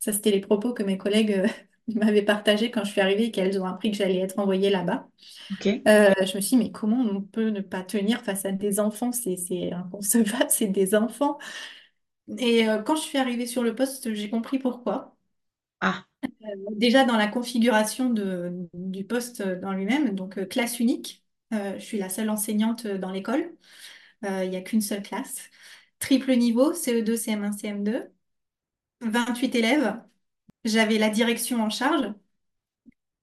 [0.00, 1.48] Ça, c'était les propos que mes collègues euh,
[1.94, 5.08] m'avaient partagés quand je suis arrivée et qu'elles ont appris que j'allais être envoyée là-bas.
[5.88, 8.80] Euh, je me suis dit, mais comment on peut ne pas tenir face à des
[8.80, 9.12] enfants?
[9.12, 11.38] C'est, c'est inconcevable, c'est des enfants.
[12.38, 15.16] Et quand je suis arrivée sur le poste, j'ai compris pourquoi.
[15.80, 16.05] Ah,
[16.76, 21.24] Déjà dans la configuration de- du poste dans lui-même, donc euh, classe unique,
[21.54, 23.52] euh, je suis la seule enseignante dans l'école,
[24.24, 25.50] Euh, il n'y a qu'une seule classe.
[26.00, 28.08] Triple niveau, CE2, CM1, CM2,
[29.02, 30.02] 28 élèves,
[30.64, 32.12] j'avais la direction en charge.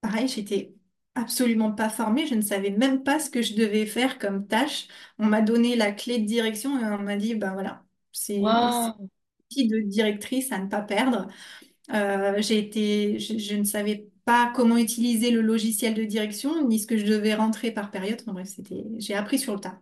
[0.02, 0.74] Pareil, j'étais
[1.16, 4.88] absolument pas formée, je ne savais même pas ce que je devais faire comme tâche.
[5.18, 9.68] On m'a donné la clé de direction et on m'a dit, ben voilà, c'est l'outil
[9.68, 11.28] de directrice à ne pas perdre.
[11.92, 16.80] Euh, j'ai été, je, je ne savais pas comment utiliser le logiciel de direction, ni
[16.80, 18.22] ce que je devais rentrer par période.
[18.28, 19.82] En bref, c'était, j'ai appris sur le tas.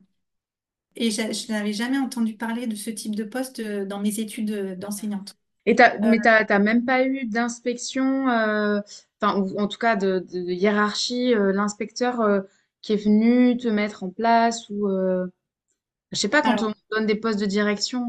[0.96, 4.20] Et je, je n'avais jamais entendu parler de ce type de poste euh, dans mes
[4.20, 5.38] études euh, d'enseignante.
[5.66, 8.80] Et t'as, mais t'as, t'as même pas eu d'inspection, euh,
[9.22, 12.42] enfin, ou en tout cas de, hiérarchie, euh, l'inspecteur euh,
[12.82, 17.06] qui est venu te mettre en place ou, je sais pas, quand alors, on donne
[17.06, 18.08] des postes de direction,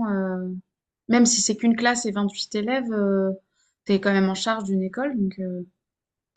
[1.09, 2.91] même si c'est qu'une classe et 28 élèves,
[3.91, 5.63] euh, t'es quand même en charge d'une école, donc euh,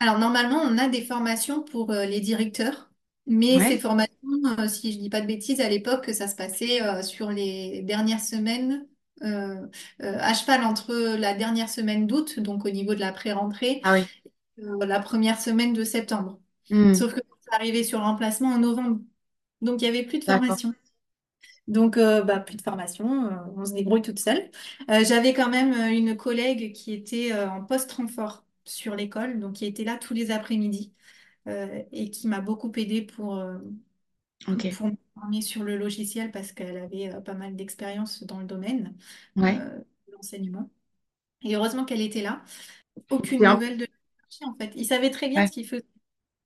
[0.00, 2.90] alors, normalement, on a des formations pour euh, les directeurs,
[3.26, 4.12] mais ces formations,
[4.58, 8.20] euh, si je dis pas de bêtises, à l'époque, ça se passait sur les dernières
[8.20, 8.86] semaines,
[9.22, 14.06] à cheval entre la dernière semaine d'août, donc au niveau de la pré-rentrée, Ah oui.
[14.60, 16.40] euh, la première semaine de septembre.
[16.70, 19.00] Hmm, Sauf que c'est arrivé sur l'emplacement en novembre.
[19.62, 20.74] Donc, il n'y avait plus de formation.
[21.68, 24.50] Donc, euh, bah, plus de formation, euh, on se débrouille toute seule.
[24.90, 29.84] Euh, j'avais quand même une collègue qui était en post-renfort sur l'école, donc qui était
[29.84, 30.92] là tous les après-midi
[31.92, 33.40] et qui m'a beaucoup aidée pour,
[34.70, 38.96] pour me former sur le logiciel parce qu'elle avait pas mal d'expérience dans le domaine
[39.36, 39.66] Ouais.
[40.08, 40.70] de l'enseignement.
[41.42, 42.44] Et heureusement qu'elle était là.
[43.10, 43.88] Aucune un- nouvelle de
[44.42, 44.72] en fait.
[44.76, 45.46] Il savait très bien ouais.
[45.46, 45.84] ce qu'il faisait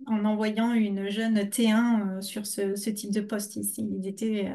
[0.07, 3.89] en envoyant une jeune T1 euh, sur ce, ce type de poste ici.
[4.01, 4.55] Il était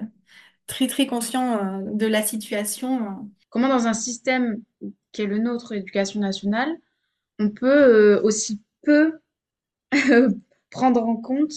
[0.67, 3.03] très très conscient euh, de la situation.
[3.03, 3.09] euh.
[3.49, 4.61] Comment dans un système
[5.11, 6.69] qui est le nôtre, éducation nationale,
[7.39, 7.67] on peut
[8.17, 9.13] euh, aussi peu
[10.69, 11.53] prendre en compte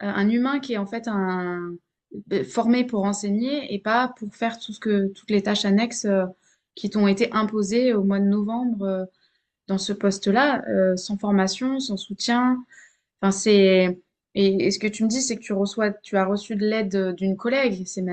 [0.00, 1.08] un humain qui est en fait
[2.48, 6.06] formé pour enseigner et pas pour faire tout ce que, toutes les tâches annexes
[6.74, 9.08] qui t'ont été imposées au mois de novembre
[9.68, 10.62] dans ce poste-là,
[10.96, 12.64] sans formation, sans soutien.
[13.20, 14.00] Enfin, c'est...
[14.34, 16.66] Et, et ce que tu me dis, c'est que tu reçois, tu as reçu de
[16.66, 17.84] l'aide euh, d'une collègue.
[17.86, 18.04] C'est,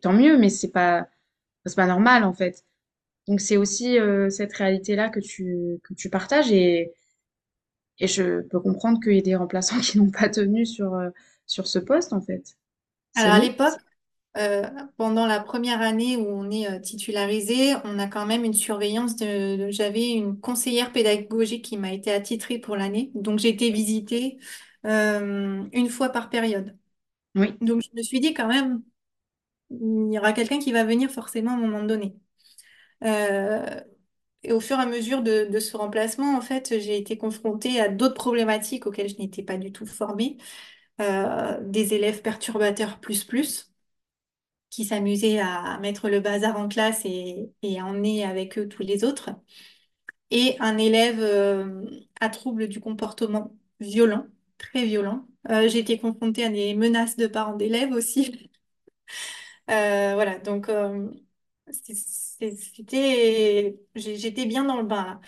[0.00, 1.08] tant mieux, mais c'est pas,
[1.66, 2.64] c'est pas normal en fait.
[3.28, 6.92] Donc c'est aussi euh, cette réalité-là que tu, que tu partages et,
[7.98, 11.08] et je peux comprendre qu'il y ait des remplaçants qui n'ont pas tenu sur, euh,
[11.46, 12.56] sur ce poste, en fait.
[13.14, 13.74] Alors à l'époque,
[14.38, 14.62] euh,
[14.98, 19.66] pendant la première année où on est titularisé, on a quand même une surveillance de,
[19.68, 23.12] de- j'avais une conseillère pédagogique qui m'a été attitrée pour l'année.
[23.14, 24.38] Donc, j'ai été visitée
[24.86, 26.78] euh, une fois par période.
[27.36, 28.82] Oui, Donc, je me suis dit quand même,
[29.70, 32.16] il y aura quelqu'un qui va venir forcément à un moment donné.
[33.04, 33.80] Euh,
[34.44, 37.80] et au fur et à mesure de, de ce remplacement, en fait, j'ai été confrontée
[37.80, 40.38] à d'autres problématiques auxquelles je n'étais pas du tout formée.
[41.00, 43.72] Euh, des élèves perturbateurs plus plus.
[44.70, 48.82] qui s'amusaient à mettre le bazar en classe et, et à emmener avec eux tous
[48.82, 49.30] les autres,
[50.30, 51.84] et un élève euh,
[52.20, 54.26] à trouble du comportement violent,
[54.62, 55.26] très violent.
[55.50, 58.50] Euh, j'ai été confrontée à des menaces de parents d'élèves aussi.
[59.70, 61.10] Euh, voilà, donc euh,
[61.70, 65.20] c'est- c'est- c'était, j'ai- j'étais bien dans le bain là.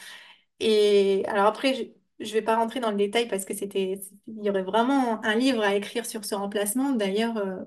[0.60, 1.74] Et alors après,
[2.20, 5.24] je, je vais pas rentrer dans le détail parce que c'était, il y aurait vraiment
[5.24, 6.92] un livre à écrire sur ce remplacement.
[6.92, 7.64] D'ailleurs, euh,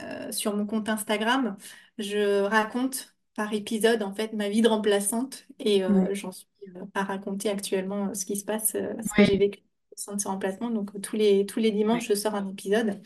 [0.00, 1.56] euh, sur mon compte Instagram,
[1.98, 6.84] je raconte par épisode en fait ma vie de remplaçante et euh, j'en suis euh,
[6.94, 9.60] à raconter actuellement euh, ce qui se passe, euh, ce que j'ai vécu
[9.96, 10.70] au sein de ce remplacement.
[10.70, 13.00] Donc euh, tous les tous les dimanches, je sors un épisode.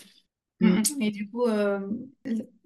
[0.60, 0.82] Mm, Mm.
[0.82, 1.02] mm.
[1.02, 1.80] Et du coup, euh,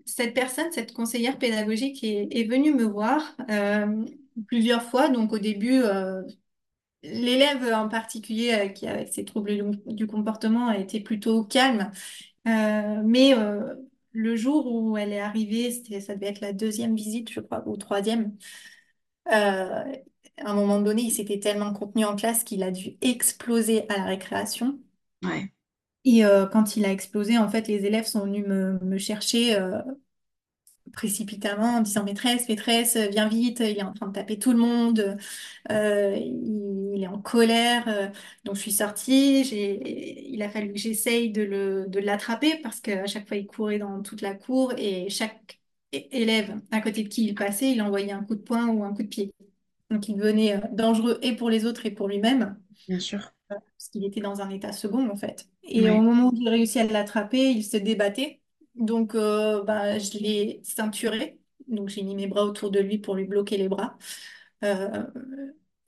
[0.07, 4.05] cette personne, cette conseillère pédagogique est, est venue me voir euh,
[4.49, 5.09] plusieurs fois.
[5.09, 6.23] Donc au début, euh,
[7.03, 11.91] l'élève en particulier euh, qui avec ses troubles du, du comportement a été plutôt calme.
[12.49, 13.75] Euh, mais euh,
[14.13, 17.65] le jour où elle est arrivée, c'était, ça devait être la deuxième visite, je crois,
[17.69, 18.37] ou troisième.
[19.33, 19.85] euh,
[20.39, 23.99] à un moment donné, il s'était tellement contenu en classe qu'il a dû exploser à
[23.99, 24.79] la récréation.
[25.23, 25.53] Ouais,
[26.07, 29.57] Et euh, quand il a explosé, en fait, les élèves sont venus me, me chercher
[29.57, 29.81] euh,
[30.93, 34.59] précipitamment en disant maîtresse, maîtresse, viens vite, il est en train de taper tout le
[34.59, 35.17] monde,
[35.71, 38.13] euh, il, il est en colère.
[38.45, 42.81] donc je suis sortie, j'ai, il a fallu que j'essaye de le, de l'attraper parce
[42.81, 45.61] qu'à chaque fois il courait dans toute la cour et chaque
[45.93, 48.95] élève à côté de qui il passait, il envoyait un coup de poing ou un
[48.95, 49.35] coup de pied.
[49.95, 53.33] Donc il devenait euh, dangereux et pour les autres et pour lui-même bien sûr.
[53.49, 55.49] parce qu'il était dans un état second en fait.
[55.63, 58.41] Et au moment où j'ai réussi à l'attraper, il se débattait.
[58.75, 61.39] Donc euh, bah, je l'ai ceinturé.
[61.69, 63.97] Donc j'ai mis mes bras autour de lui pour lui bloquer les bras.
[64.65, 65.05] Euh,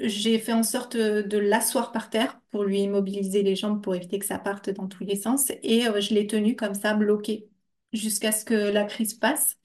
[0.01, 4.19] j'ai fait en sorte de l'asseoir par terre pour lui immobiliser les jambes pour éviter
[4.19, 5.51] que ça parte dans tous les sens.
[5.63, 7.49] Et euh, je l'ai tenu comme ça, bloqué,
[7.93, 9.59] jusqu'à ce que la crise passe.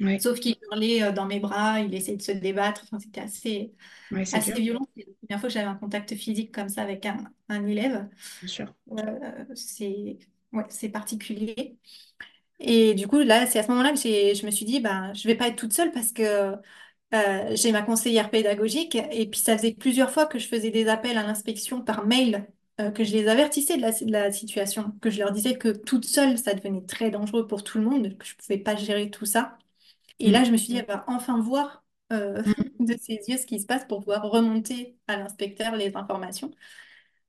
[0.00, 2.82] Ouais, Sauf qu'il hurlait euh, dans mes bras, il essayait de se débattre.
[2.84, 3.74] Enfin, c'était assez,
[4.10, 4.88] ouais, c'est dur, assez violent.
[4.96, 8.08] C'est la première fois que j'avais un contact physique comme ça avec un, un élève.
[8.40, 8.74] bien sûr.
[8.92, 10.18] Euh, c'est
[10.52, 11.78] ouais, c'est particulier.
[12.60, 15.12] Et du coup, là, c'est à ce moment-là que j'ai, je me suis dit, ben,
[15.14, 16.54] je vais pas être toute seule parce que
[17.14, 18.96] euh, j'ai ma conseillère pédagogique.
[18.96, 22.46] Et puis, ça faisait plusieurs fois que je faisais des appels à l'inspection par mail,
[22.80, 25.68] euh, que je les avertissais de la, de la situation, que je leur disais que
[25.70, 29.10] toute seule, ça devenait très dangereux pour tout le monde, que je pouvais pas gérer
[29.10, 29.58] tout ça.
[30.18, 30.32] Et Mm.
[30.32, 32.52] là, je me suis dit, elle va enfin voir euh, Mm.
[32.80, 36.50] de ses yeux ce qui se passe pour pouvoir remonter à l'inspecteur les informations.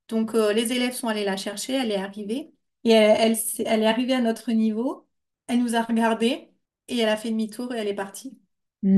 [0.09, 2.53] Donc, euh, les élèves sont allés la chercher, elle est arrivée.
[2.83, 5.07] Et elle, elle, s'est- elle est arrivée à notre niveau.
[5.47, 6.51] Elle nous a regardés
[6.87, 8.39] et elle a fait demi-tour et elle est partie.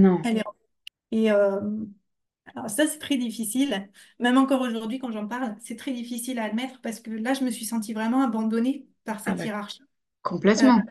[0.04, 0.20] Non.
[0.24, 0.44] Elle est...
[1.12, 1.62] Et euh,
[2.56, 3.90] alors ça, c'est très difficile.
[4.20, 7.44] Même encore aujourd'hui, quand j'en parle, c'est très difficile à admettre parce que là, je
[7.44, 9.84] me suis sentie vraiment abandonnée par Ah cette bah, hiérarchie.
[10.58, 10.84] Euh, complètement.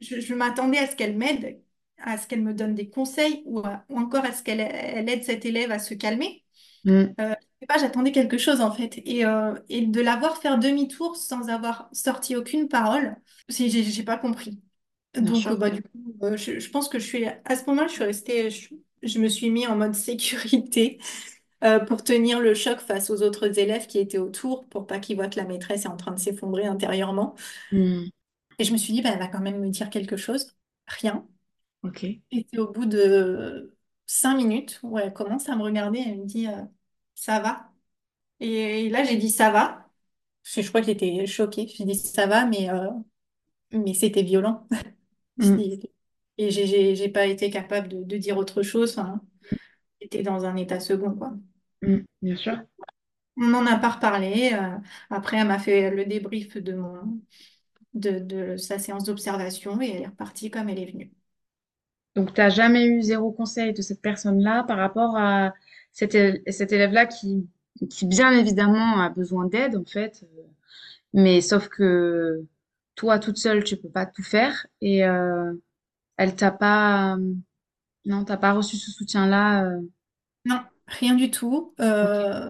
[0.00, 1.61] je je m'attendais à ce qu'elle m'aide,
[2.02, 5.08] à ce qu'elle me donne des conseils ou, à- ou encore à ce qu'elle elle
[5.08, 6.44] aide cet élève à se calmer.
[6.84, 7.14] Mm.
[7.20, 7.34] Euh,
[7.68, 9.00] pas, j'attendais quelque chose en fait.
[9.04, 13.16] Et, euh, et de la voir faire demi-tour sans avoir sorti aucune parole,
[13.48, 14.60] j'ai pas compris.
[15.14, 17.86] Donc, euh, bah, du coup, euh, je, je pense que je suis à ce moment-là,
[17.86, 18.70] je suis restée, je,
[19.02, 20.98] je me suis mis en mode sécurité
[21.64, 25.16] euh, pour tenir le choc face aux autres élèves qui étaient autour, pour pas qu'ils
[25.16, 27.34] voient que la maîtresse est en train de s'effondrer intérieurement.
[27.72, 28.12] Mm.
[28.58, 30.56] Et je me suis dit, bah, elle va quand même me dire quelque chose.
[30.86, 31.26] Rien.
[31.82, 32.04] Ok.
[32.30, 33.74] Et c'est au bout de
[34.06, 36.62] cinq minutes où elle commence à me regarder, elle me dit, euh,
[37.14, 37.70] ça va?
[38.40, 39.90] Et là, j'ai dit ça va.
[40.44, 41.68] Parce que je crois que j'étais choquée.
[41.68, 42.90] J'ai dit ça va, mais, euh,
[43.72, 44.68] mais c'était violent.
[45.38, 45.64] Mm.
[46.38, 48.98] Et j'ai j'ai- pas été capable de, de dire autre chose.
[50.02, 51.32] J'étais dans un état second, quoi.
[51.82, 52.04] Mm.
[52.22, 52.58] Bien sûr.
[53.36, 54.52] On n'en a pas reparlé.
[54.54, 54.78] euh,
[55.10, 57.20] après, elle m'a fait le débrief de mon,
[57.94, 61.12] de, de sa séance d'observation et elle est repartie comme elle est venue.
[62.14, 65.54] Donc, tu n'as jamais eu zéro conseil de cette personne-là par rapport à
[65.92, 67.48] cet, élève-là qui,
[67.90, 70.24] qui, bien évidemment, a besoin d'aide, en fait.
[70.38, 70.42] euh,
[71.14, 72.44] Mais sauf que
[72.96, 74.66] toi, toute seule, tu peux pas tout faire.
[74.82, 75.54] Et euh,
[76.18, 77.16] elle t'a pas...
[78.06, 79.64] Non, t'as pas reçu ce soutien-là.
[79.66, 79.80] euh,
[80.44, 81.74] Non, rien du tout.
[81.80, 82.48] Euh,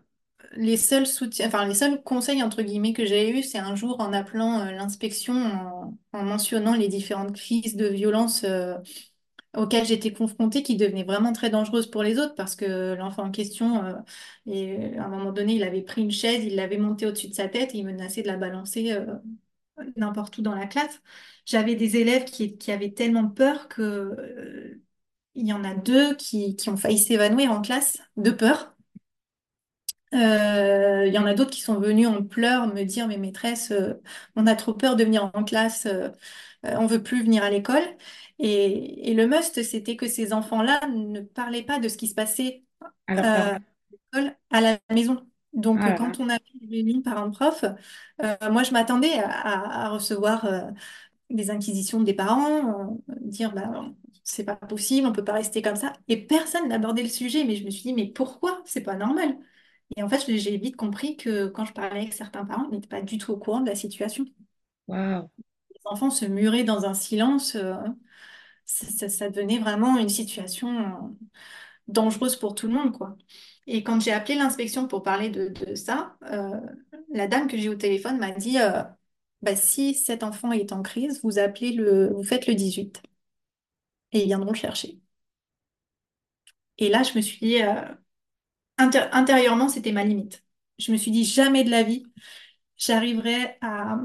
[0.57, 4.01] les seuls soutiens, enfin, les seuls conseils, entre guillemets, que j'ai eus, c'est un jour
[4.01, 8.77] en appelant euh, l'inspection, en, en mentionnant les différentes crises de violence euh,
[9.57, 13.31] auxquelles j'étais confrontée, qui devenaient vraiment très dangereuses pour les autres, parce que l'enfant en
[13.31, 13.95] question, euh,
[14.47, 17.35] et, à un moment donné, il avait pris une chaise, il l'avait montée au-dessus de
[17.35, 19.07] sa tête, et il menaçait de la balancer euh,
[19.97, 21.01] n'importe où dans la classe.
[21.47, 24.83] J'avais des élèves qui, qui avaient tellement peur que, euh,
[25.35, 28.75] il y en a deux qui, qui ont failli s'évanouir en classe de peur.
[30.15, 33.71] Euh, il y en a d'autres qui sont venus en pleurs me dire, mais maîtresse,
[33.71, 33.95] euh,
[34.37, 36.11] on a trop peur de venir en classe, euh,
[36.67, 37.83] euh, on veut plus venir à l'école.
[38.43, 42.15] Et, et le must, c'était que ces enfants-là ne parlaient pas de ce qui se
[42.15, 42.65] passait
[43.07, 43.59] À euh,
[43.91, 45.25] l'école à la maison.
[45.53, 47.65] Donc, Ah quand on a fait une réunion parents-prof,
[48.23, 50.63] euh, moi, je m'attendais à, recevoir euh,
[51.31, 53.71] des inquisitions des parents, euh, dire, bah,
[54.25, 55.93] c'est pas possible, on peut pas rester comme ça.
[56.09, 58.63] Et personne n'abordait le sujet, mais je me suis dit, mais pourquoi?
[58.65, 59.37] C'est pas normal.
[59.97, 62.89] Et en fait, j'ai vite compris que quand je parlais avec certains parents, ils n'étaient
[62.89, 64.25] pas du tout au courant de la situation.
[64.89, 65.29] Waouh.
[65.71, 67.75] Les enfants se muraient dans un silence, euh,
[69.09, 71.09] ça, devenait vraiment une situation euh,
[71.89, 73.17] dangereuse pour tout le monde, quoi.
[73.67, 76.61] Et quand j'ai appelé l'inspection pour parler de, ça, euh,
[77.13, 78.83] la dame que j'ai au téléphone m'a dit, euh,
[79.43, 83.03] bah, si cet enfant est en crise, vous appelez le, vous faites le 18
[84.13, 85.01] et ils viendront le chercher.
[86.79, 87.63] Et là, je me suis dit,
[88.79, 90.45] inté- intérieurement, c'était ma limite.
[90.79, 92.05] Je me suis dit, jamais de la vie,
[92.77, 93.99] j'arriverai à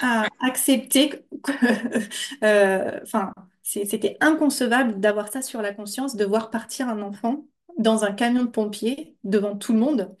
[0.00, 1.16] à accepter que,
[2.44, 3.32] euh, enfin,
[3.62, 7.46] c'était inconcevable d'avoir ça sur la conscience, de voir partir un enfant
[7.78, 10.14] dans un camion de pompiers devant tout le monde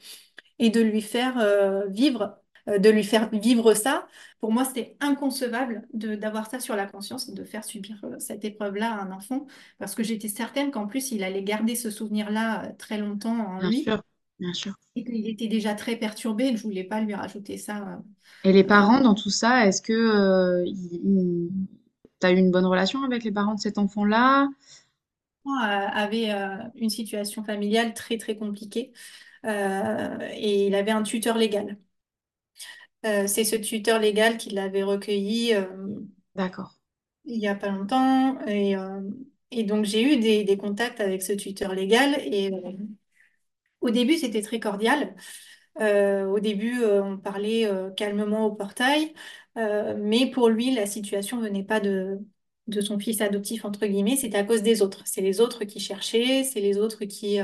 [0.58, 2.38] et de lui faire euh, vivre,
[2.68, 4.06] euh, de lui faire vivre ça.
[4.40, 8.92] Pour moi, c'était inconcevable d'avoir ça sur la conscience, de faire subir euh, cette épreuve-là
[8.92, 9.46] à un enfant,
[9.78, 13.70] parce que j'étais certaine qu'en plus, il allait garder ce souvenir-là très longtemps en Bien
[13.70, 14.02] lui sûr,
[14.44, 14.74] bien sûr.
[14.96, 16.56] et qu'il était déjà très perturbé.
[16.56, 18.02] Je voulais pas lui rajouter ça.
[18.44, 21.50] Et les euh, parents dans tout ça, est-ce que euh, ils-
[22.20, 24.48] t'as eu une bonne relation avec les parents de cet enfant-là?
[25.46, 28.92] euh, avait euh, une situation familiale très très compliquée
[29.46, 31.78] euh, et il avait un tuteur légal.
[33.06, 35.66] Euh, c'est ce tuteur légal qui l'avait recueilli euh,
[36.36, 36.70] D'accord.
[37.24, 39.00] il y a pas longtemps et, euh,
[39.50, 42.72] et donc j'ai eu des, des contacts avec ce tuteur légal et euh,
[43.84, 45.14] au début c'était très cordial.
[45.80, 49.14] Euh, au début euh, on parlait euh, calmement au portail.
[49.56, 52.18] Mais pour lui la situation venait pas de
[52.66, 55.02] de son fils adoptif entre guillemets, c'était à cause des autres.
[55.06, 57.38] C'est les autres qui cherchaient, c'est les autres qui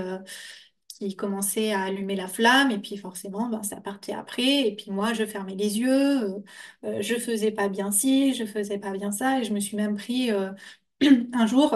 [0.99, 2.71] qui commençait à allumer la flamme.
[2.71, 4.67] Et puis forcément ben, ça partait après.
[4.69, 6.43] Et puis moi je fermais les yeux.
[6.83, 9.41] Je faisais pas bien ci je faisais pas bien ça.
[9.41, 10.31] Et je me suis même pris
[11.33, 11.75] un jour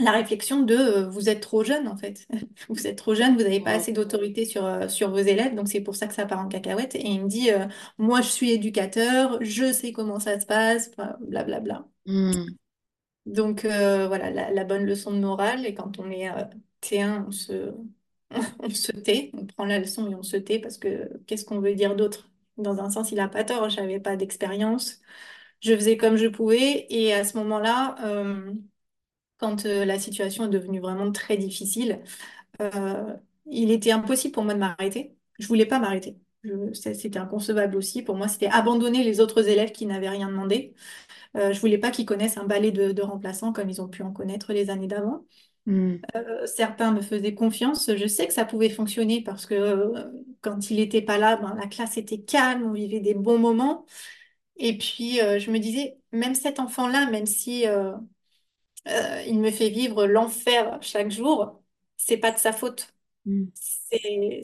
[0.00, 2.26] la réflexion de euh, vous êtes trop jeune en fait
[2.68, 5.68] vous êtes trop jeune vous n'avez pas assez d'autorité sur, euh, sur vos élèves donc
[5.68, 7.66] c'est pour ça que ça part en cacahuète et il me dit euh,
[7.98, 12.56] moi je suis éducateur je sais comment ça se passe blablabla Hmm.
[13.26, 16.44] donc euh, voilà la, la bonne leçon de morale et quand on est euh,
[16.80, 17.74] T1 on se
[18.60, 21.60] on se tait, on prend la leçon et on se tait parce que qu'est-ce qu'on
[21.60, 22.28] veut dire d'autre?
[22.58, 25.00] Dans un sens, il n'a pas tort, j'avais pas d'expérience,
[25.60, 27.96] je faisais comme je pouvais et à ce moment-là,
[29.40, 32.00] quand euh, la situation est devenue vraiment très difficile,
[32.60, 33.14] euh,
[33.46, 35.16] il était impossible pour moi de m'arrêter.
[35.38, 36.18] Je voulais pas m'arrêter.
[36.72, 38.02] C'était inconcevable aussi.
[38.02, 40.74] Pour moi, c'était abandonner les autres élèves qui n'avaient rien demandé.
[41.36, 44.02] Euh, je voulais pas qu'ils connaissent un balai de, de remplaçants comme ils ont pu
[44.02, 45.26] en connaître les années d'avant.
[45.66, 45.96] Hmm.
[46.16, 47.90] Euh, certains me faisaient confiance.
[47.94, 49.92] Je sais que ça pouvait fonctionner parce que
[50.40, 53.84] quand il n'était pas là, ben, la classe était calme, on vivait des bons moments.
[54.56, 57.64] Et puis, je me disais, même cet enfant-là, même si
[58.88, 61.62] euh, il me fait vivre l'enfer chaque jour,
[61.96, 62.94] c'est pas de sa faute.
[63.54, 64.42] C'est,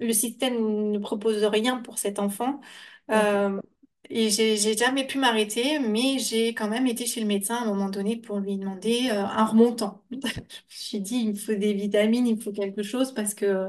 [0.00, 2.60] le système ne propose rien pour cet enfant.
[3.08, 3.14] Fait.
[3.16, 3.60] Euh,
[4.08, 7.62] et j'ai j'ai jamais pu m'arrêter, mais j'ai quand même été chez le médecin à
[7.62, 10.04] un moment donné pour lui demander euh, un remontant.
[10.10, 10.22] Je me
[10.68, 13.68] suis dit, il me faut des vitamines, il me faut quelque chose parce que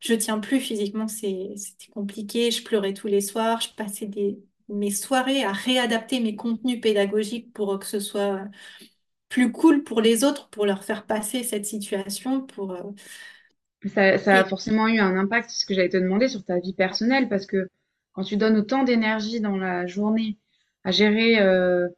[0.00, 2.50] je tiens plus physiquement, c'était compliqué.
[2.50, 7.52] Je pleurais tous les soirs, je passais des, mes soirées à réadapter mes contenus pédagogiques
[7.52, 8.44] pour que ce soit
[9.28, 12.72] plus cool pour les autres, pour leur faire passer cette situation, pour...
[12.72, 12.82] euh,
[13.86, 16.72] Ça, ça a forcément eu un impact, ce que j'allais te demander, sur ta vie
[16.74, 17.68] personnelle, parce que
[18.12, 20.38] quand tu donnes autant d'énergie dans la journée
[20.84, 21.88] à gérer euh,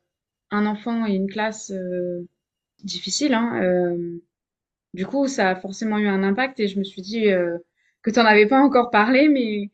[0.51, 2.27] un enfant et une classe euh,
[2.85, 4.19] difficile, hein, euh,
[4.95, 7.27] du coup, ça a forcément eu un impact et je me suis dit
[8.03, 9.71] que tu n'en avais pas encore parlé, mais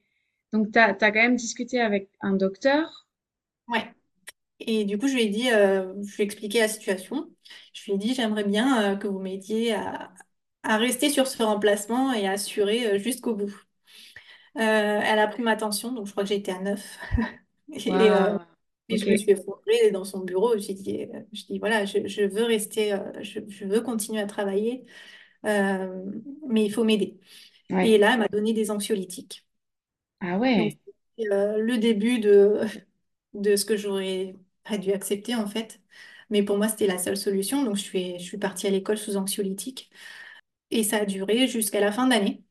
[0.53, 3.07] donc tu as, quand même discuté avec un docteur.
[3.68, 3.95] ouais.
[4.61, 7.30] Et du coup, je lui ai dit, euh, je lui ai expliqué la situation.
[7.72, 10.12] Je lui ai dit, j'aimerais bien euh, que vous m'aidiez à,
[10.62, 13.52] à rester sur ce remplacement et à assurer euh, jusqu'au bout.
[14.57, 16.98] Euh, elle a pris ma tension, donc je crois que j'ai été à 9.
[17.86, 18.38] Et, euh, Waouh.
[18.90, 19.07] et Ok.
[19.07, 20.59] je me suis effondrée dans son bureau.
[20.59, 24.20] J'ai dit, euh, je dis voilà, je, je veux rester, euh, je, je veux continuer
[24.22, 24.86] à travailler,
[25.46, 26.05] euh,
[26.48, 27.20] mais il faut m'aider.
[27.82, 29.46] Et là, elle m'a donné des anxiolytiques.
[30.20, 30.78] Ah Donc, ouais.
[31.20, 32.61] euh, le début de,
[33.34, 34.34] de ce que j'aurais
[34.65, 35.81] pas dû accepter en fait.
[36.31, 37.65] Mais pour moi, c'était la seule solution.
[37.65, 39.91] Donc, je suis, je suis partie à l'école sous anxiolytique.
[40.71, 42.45] Et ça a duré jusqu'à la fin d'année.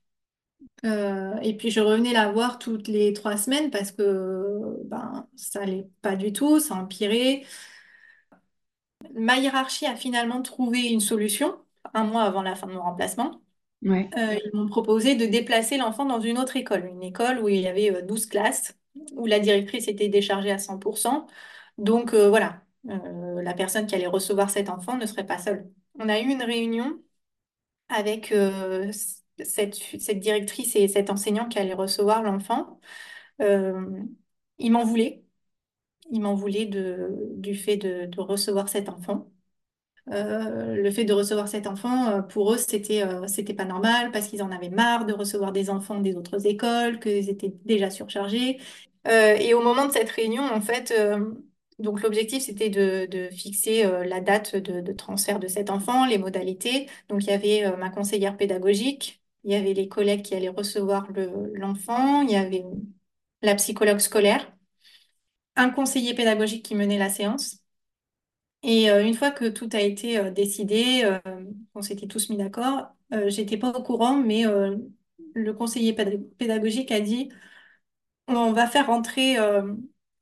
[0.86, 5.62] Euh, et puis je revenais la voir toutes les trois semaines parce que ben, ça
[5.62, 7.44] allait pas du tout, ça empirait.
[9.16, 11.60] Ma hiérarchie a finalement trouvé une solution
[11.94, 13.42] un mois avant la fin de mon remplacement.
[13.84, 14.16] Ouais.
[14.18, 17.62] Euh, ils m'ont proposé de déplacer l'enfant dans une autre école, une école où il
[17.62, 18.78] y avait euh, 12 classes,
[19.14, 21.28] où la directrice était déchargée à 100%.
[21.78, 25.72] Donc euh, voilà, Euh, la personne qui allait recevoir cet enfant ne serait pas seule.
[26.00, 27.02] On a eu une réunion
[27.90, 28.92] avec euh,
[29.44, 32.80] cette, directrice et cet enseignant qui allait recevoir l'enfant.
[33.40, 35.24] Il m'en voulait.
[36.12, 39.32] Il m'en voulait du fait de, recevoir cet enfant.
[40.08, 44.52] Le fait de recevoir cet enfant, pour eux, c'était c'était pas normal parce qu'ils en
[44.52, 48.60] avaient marre de recevoir des enfants des autres écoles, qu'ils étaient déjà surchargés.
[49.06, 50.94] Et au moment de cette réunion, en fait,
[51.80, 56.06] donc l'objectif, c'était de, de fixer euh, la date de, de transfert de cet enfant,
[56.06, 56.88] les modalités.
[57.10, 60.50] Donc il y avait euh, ma conseillère pédagogique, il y avait les collègues qui allaient
[60.50, 62.64] recevoir le- l'enfant, il y avait
[63.42, 64.52] la psychologue scolaire,
[65.56, 67.58] un conseiller pédagogique qui menait la séance.
[68.64, 71.04] Et euh, une fois que tout a été décidé,
[71.74, 72.88] qu'on s'était tous mis d'accord,
[73.28, 74.44] j'étais pas au courant, mais
[75.36, 77.30] le conseiller pédag- pédagogique a dit,
[78.28, 79.38] on va faire rentrer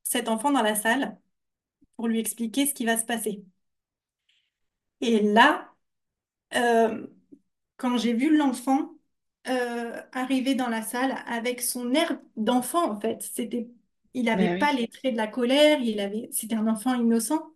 [0.03, 1.17] cet enfant dans la salle
[2.01, 3.43] pour lui expliquer ce qui va se passer.
[5.01, 5.71] Et là,
[6.55, 7.05] euh,
[7.77, 8.95] quand j'ai vu l'enfant
[9.47, 13.69] euh, arriver dans la salle avec son air d'enfant, en fait, c'était,
[14.15, 17.53] il n'avait pas les traits de la colère, il avait, c'était un enfant innocent.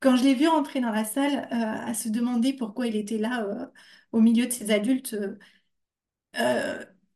[0.00, 3.18] Quand je l'ai vu rentrer dans la salle, euh, à se demander pourquoi il était
[3.18, 3.70] là,
[4.12, 5.14] au milieu de ces adultes,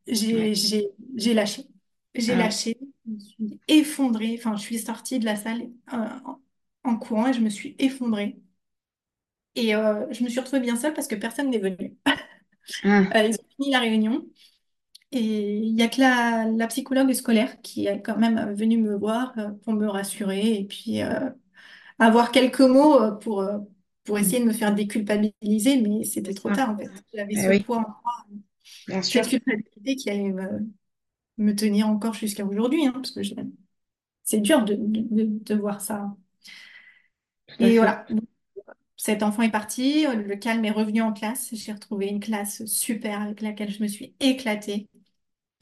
[0.07, 1.67] j'ai, lâché.
[2.15, 2.77] J'ai Ah lâché,
[3.07, 4.37] je me suis effondrée.
[4.39, 6.09] Enfin, je suis sortie de la salle euh,
[6.85, 8.37] en, courant et je me suis effondrée.
[9.55, 11.97] Et euh, je me suis retrouvée bien seule parce que personne n'est venu.
[12.85, 14.27] Ah, Euh, ils ont fini la réunion
[15.13, 18.97] et il n'y a que la, la psychologue scolaire qui est quand même venue me
[18.97, 21.31] voir euh, pour me rassurer et puis euh,
[21.99, 23.59] avoir quelques mots euh, pour, euh,
[24.05, 26.53] pour essayer de me faire déculpabiliser, mais c'était trop ça.
[26.53, 26.93] tard en fait.
[27.15, 28.15] J'avais Bah ce oui, poids, en moi,
[28.87, 29.29] bien cette sûr.
[29.29, 30.69] culpabilité qui allait me,
[31.39, 33.35] me tenir encore jusqu'à aujourd'hui, hein, parce que je-
[34.25, 36.15] c'est dur de, de, de- de voir ça.
[37.57, 37.79] Tout à Et fait.
[37.79, 38.07] voilà,
[38.97, 43.21] cet enfant est parti, le calme est revenu en classe, j'ai retrouvé une classe super
[43.23, 44.89] avec laquelle je me suis éclatée.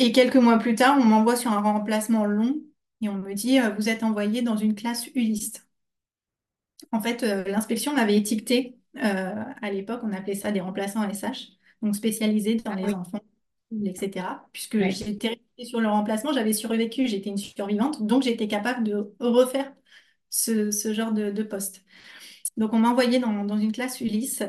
[0.01, 2.57] Et quelques mois plus tard, on m'envoie sur un remplacement long
[3.03, 5.65] et on me dit, euh, vous êtes envoyé dans une classe Ulysse.
[6.93, 11.53] En fait, euh, l'inspection m'avait étiqueté, euh, à l'époque, on appelait ça des remplaçants SH,
[11.83, 12.95] donc spécialisés dans Ah les oui.
[12.95, 13.21] enfants,
[13.85, 14.49] etc.
[14.53, 14.91] Puisque Ouais.
[14.91, 19.73] j'étais restée sur le remplacement, j'avais survécu, j'étais une survivante, donc j'étais capable de refaire
[20.31, 21.85] ce, genre de, de poste.
[22.57, 24.43] Donc on m'a envoyée dans, une classe Ulysse,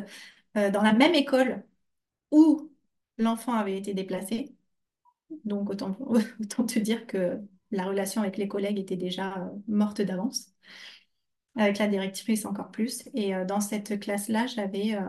[0.58, 1.64] euh, dans la même école
[2.32, 2.72] où
[3.18, 4.56] l'enfant avait été déplacé.
[5.46, 5.98] Donc autant,
[6.42, 7.40] autant te dire que
[7.72, 10.48] la relation avec les collègues était déjà euh, morte d'avance.
[11.56, 13.04] Avec la directrice encore plus.
[13.14, 15.04] Et euh, dans cette classe-là, j'avais euh,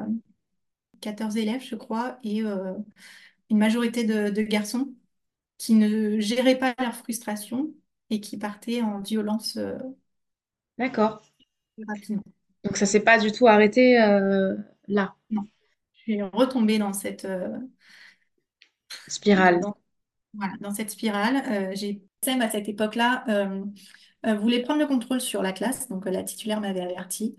[1.00, 4.94] 14 élèves, je crois, et une majorité de, garçons
[5.58, 7.74] qui ne géraient pas leur frustration
[8.10, 9.58] et qui partaient en violence
[10.82, 11.22] D'accord.
[11.88, 12.22] rapidement.
[12.64, 14.56] Donc ça s'est pas du tout arrêté euh,
[14.88, 15.14] là?
[15.30, 15.42] Non,
[15.94, 17.48] je suis retombée dans cette, euh,
[19.08, 19.60] Spirale.
[19.60, 19.76] dans-
[20.34, 21.42] voilà, dans cette spirale.
[21.50, 23.64] Euh, j'ai à cette époque-là euh,
[24.36, 27.36] voulait prendre le contrôle sur la classe, donc la titulaire m'avait averti.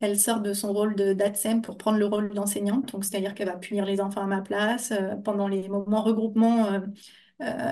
[0.00, 3.48] Elle sort de son rôle de d'ATSEM pour prendre le rôle d'enseignante, donc c'est-à-dire qu'elle
[3.48, 4.92] va punir les enfants à ma place.
[5.24, 6.80] Pendant les moments regroupement, euh,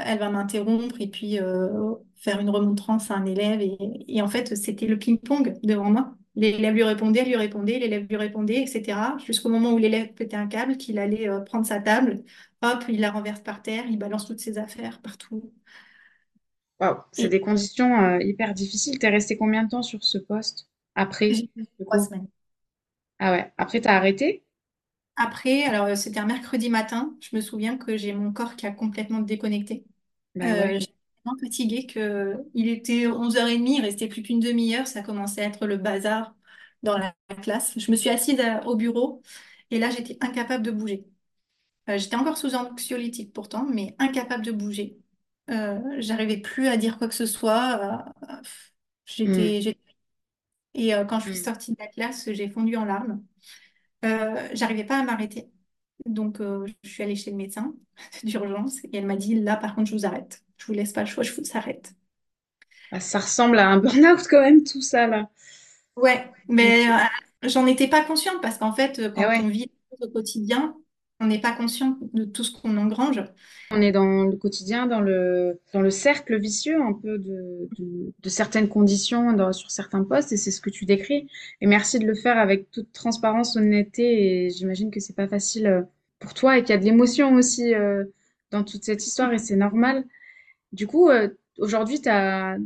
[0.06, 3.60] elle va m'interrompre et puis euh, faire une remontrance à un élève.
[3.60, 3.76] Et,
[4.08, 6.16] et en fait, c'était le ping-pong devant moi.
[6.36, 9.16] L'élève lui répondait, elle lui répondait, l'élève lui répondait, etc.
[9.24, 12.22] Jusqu'au moment où l'élève pétait un câble, qu'il allait euh, prendre sa table,
[12.62, 15.52] hop, il la renverse par terre, il balance toutes ses affaires partout.
[16.80, 17.02] Waouh.
[17.12, 18.98] C'est Et des conditions euh, hyper difficiles.
[18.98, 21.44] T'es resté combien de temps sur ce poste après, j'ai
[21.84, 22.26] trois semaines.
[23.20, 23.52] Ah ouais.
[23.56, 24.42] Après, t'as arrêté?
[25.22, 28.66] Après, alors euh, c'était un mercredi matin, je me souviens que j'ai mon corps qui
[28.66, 29.84] a complètement déconnecté.
[30.34, 30.94] Bah Euh, j'étais
[31.24, 35.66] tellement fatiguée que il était 11h30, il restait plus qu'une demi-heure, ça commençait à être
[35.66, 36.34] le bazar
[36.82, 37.78] dans la classe.
[37.78, 39.22] Je me suis assise à- au bureau
[39.70, 41.06] et là, j'étais incapable de bouger.
[41.90, 44.98] Euh, j'étais encore sous anxiolytique pourtant, mais incapable de bouger.
[45.50, 48.12] Euh, j'arrivais plus à dire quoi que ce soit.
[48.24, 48.42] Euh, euh,
[49.24, 49.78] Mm, j'étais,
[50.74, 51.44] Et euh, quand je suis mm.
[51.44, 53.22] sortie de la classe, j'ai fondu en larmes.
[54.04, 55.50] Euh, j'arrivais pas à m'arrêter.
[56.06, 57.74] Donc, euh, je suis allée chez le médecin
[58.24, 60.42] d'urgence et elle m'a dit, là, par contre, je vous arrête.
[60.58, 61.94] Je vous laisse pas le choix, je vous arrête.
[62.92, 65.28] Ah, ça ressemble à un burn-out quand même, tout ça là.
[65.96, 69.70] Ouais, mais euh, j'en étais pas consciente parce qu'en fait, Eh quand on vit
[70.00, 70.76] au quotidien,
[71.20, 73.22] on n'est pas conscient de tout ce qu'on engrange.
[73.70, 77.68] On est dans le quotidien, dans le, dans le cercle vicieux un peu de,
[78.18, 81.28] de, certaines conditions sur certains postes, et c'est ce que tu décris.
[81.60, 85.66] Et merci de le faire avec toute transparence, honnêteté, et j'imagine que c'est pas facile
[85.66, 85.82] euh,
[86.18, 88.04] pour toi et qu'il y a de l'émotion aussi euh,
[88.50, 90.04] dans toute cette histoire, et c'est normal.
[90.72, 92.56] Du coup, euh, aujourd'hui, tu as,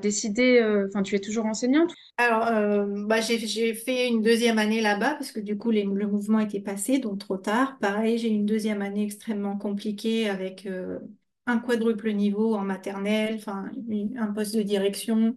[0.00, 1.92] décidé, euh, enfin, tu es toujours enseignante?
[2.16, 6.06] Alors, euh, bah, j'ai, fait une deuxième année là-bas parce que du coup, les- le
[6.06, 7.78] mouvement était passé, donc trop tard.
[7.80, 10.98] Pareil, j'ai eu une deuxième année extrêmement compliquée avec euh,
[11.46, 13.70] un quadruple niveau en maternelle, enfin,
[14.16, 15.36] un poste de direction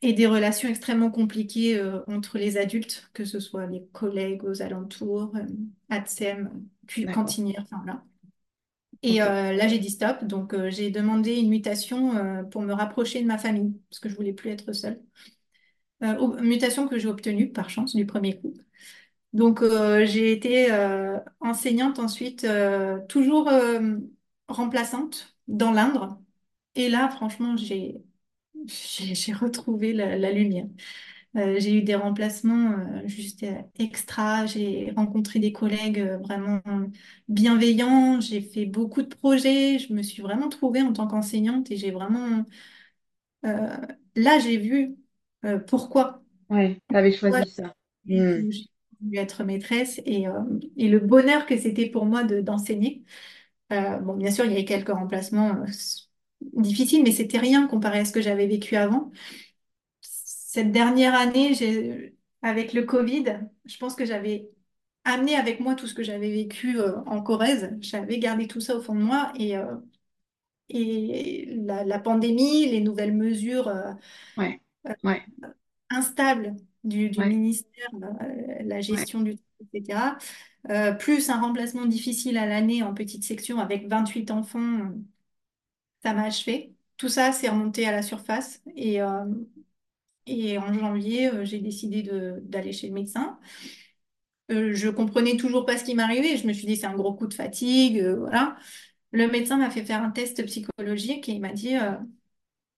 [0.00, 5.32] et des relations extrêmement compliquées entre les adultes, que ce soit les collègues aux alentours,
[5.90, 6.50] ATSEM,
[6.96, 7.24] D'accord.
[7.24, 8.02] cantinière, enfin là.
[9.02, 12.72] Et euh, là, j'ai dit stop, donc euh, j'ai demandé une mutation euh, pour me
[12.72, 15.02] rapprocher de ma famille parce que je voulais plus être seule.
[16.40, 18.54] Mutation que j'ai obtenue par chance du premier coup.
[19.34, 20.68] Donc, j'ai été
[21.40, 22.46] enseignante ensuite,
[23.08, 23.50] toujours
[24.48, 26.20] remplaçante dans l'Indre.
[26.76, 28.02] Et là, franchement, j'ai
[29.34, 30.66] retrouvé la, la lumière.
[31.34, 34.44] Euh, j'ai eu des remplacements euh, juste euh, extra.
[34.46, 36.60] J'ai rencontré des collègues vraiment
[37.28, 38.20] bienveillants.
[38.20, 39.78] J'ai fait beaucoup de projets.
[39.78, 42.44] Je me suis vraiment trouvée en tant qu'enseignante et j'ai vraiment...
[44.14, 44.96] là, j'ai vu
[45.66, 46.22] pourquoi.
[46.92, 47.74] T'avais choisi ça.
[48.06, 48.50] Hmm.
[48.50, 48.66] J'ai
[49.00, 50.26] voulu être maîtresse et,
[50.76, 53.04] et le bonheur que c'était pour moi de- d'enseigner.
[53.70, 55.64] Bon, bien sûr, il y avait quelques remplacements
[56.54, 59.10] difficiles, mais c'était rien comparé à ce que j'avais vécu avant.
[60.52, 64.50] Cette dernière année, avec le Covid, je pense que j'avais
[65.02, 67.70] amené avec moi tout ce que j'avais vécu euh, en Corrèze.
[67.80, 69.76] J'avais gardé tout ça au fond de moi et, euh,
[70.68, 73.92] et la, la pandémie, les nouvelles mesures euh,
[74.36, 74.60] Ouais,
[75.04, 75.22] ouais,
[75.88, 77.88] instable du, du ouais, ministère,
[78.60, 79.38] la gestion du
[79.72, 80.18] etc.
[80.98, 84.90] Plus un remplacement difficile à l'année en petite section avec 28 enfants,
[86.02, 86.74] ça m'a achevé.
[86.98, 88.60] Tout ça, c'est remonté à la surface.
[88.76, 89.00] Et,
[90.26, 92.02] et en janvier, euh, j'ai décidé
[92.42, 93.38] d'aller chez le médecin.
[94.50, 96.36] Euh, je comprenais toujours pas ce qui m'arrivait.
[96.36, 97.98] Je me suis dit, c'est un gros coup de fatigue.
[98.00, 98.56] euh, voilà.
[99.12, 101.92] Le médecin m'a fait faire un test psychologique et il m'a dit, euh,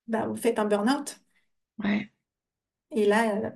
[0.08, 1.20] bah, vous faites un burn-out.
[1.78, 2.10] ouais.
[2.92, 3.50] Et là, euh,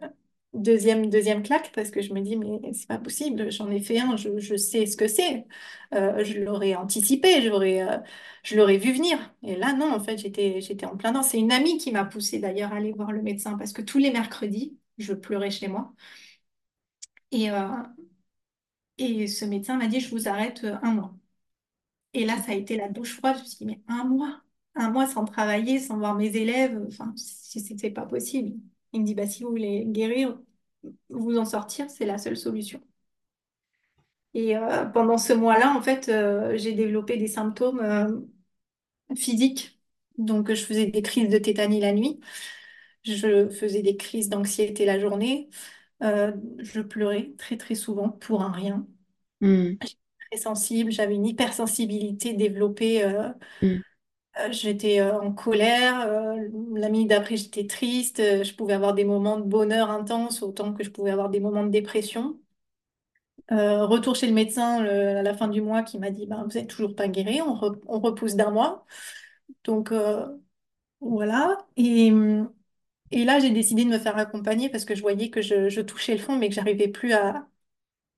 [0.62, 4.00] deuxième, deuxième claque, parce que je me dis, mais c'est pas possible, j'en ai fait
[4.00, 5.46] un, je, je sais ce que c'est.
[5.94, 7.98] Euh, je l'aurais anticipé, euh,
[8.42, 9.18] je l'aurais vu venir.
[9.42, 11.22] Et là, non, en fait, j'étais, en plein dedans.
[11.22, 13.98] C'est une amie qui m'a poussée d'ailleurs à aller voir le médecin, parce que tous
[13.98, 15.92] les mercredis, je pleurais chez moi.
[17.30, 17.68] Et, euh,
[18.98, 21.14] et ce médecin m'a dit, je vous arrête un mois.
[22.14, 23.36] Et là, ça a été la douche froide.
[23.38, 24.42] Je me suis dit, mais un mois,
[24.74, 28.59] un mois sans travailler, sans voir mes élèves, enfin, c'était pas possible.
[28.92, 30.38] Il me dit, bah, si vous voulez guérir,
[31.11, 32.80] vous en sortir, c'est la seule solution.
[34.34, 38.09] Et euh, pendant ce mois-là, en fait, euh, j'ai développé des symptômes euh,
[39.16, 39.80] physiques.
[40.18, 42.20] Donc, je faisais des crises de tétanie la nuit,
[43.05, 45.51] je faisais des crises d'anxiété la journée,
[46.03, 48.86] je pleurais très très souvent pour un rien.
[49.41, 49.97] Hmm, J'étais
[50.30, 53.05] très sensible, j'avais une hypersensibilité développée.
[53.61, 53.82] hmm.
[54.41, 56.01] Euh, j'étais euh, en colère.
[56.07, 56.36] euh,
[56.74, 58.20] la minute d'après, j'étais triste.
[58.20, 61.41] euh, je pouvais avoir des moments de bonheur intense autant que je pouvais avoir des
[61.41, 62.41] moments de dépression.
[63.51, 66.43] Euh, retour chez le médecin le- à la fin du mois qui m'a dit ben,
[66.45, 68.84] vous n'êtes toujours pas guéri, on, re- on repousse d'un mois.
[69.64, 70.26] Donc euh,
[71.01, 71.59] voilà.
[71.76, 72.12] Et,
[73.12, 75.80] et là, j'ai décidé de me faire accompagner parce que je voyais que je, je
[75.82, 77.49] touchais le fond mais que j'arrivais plus à,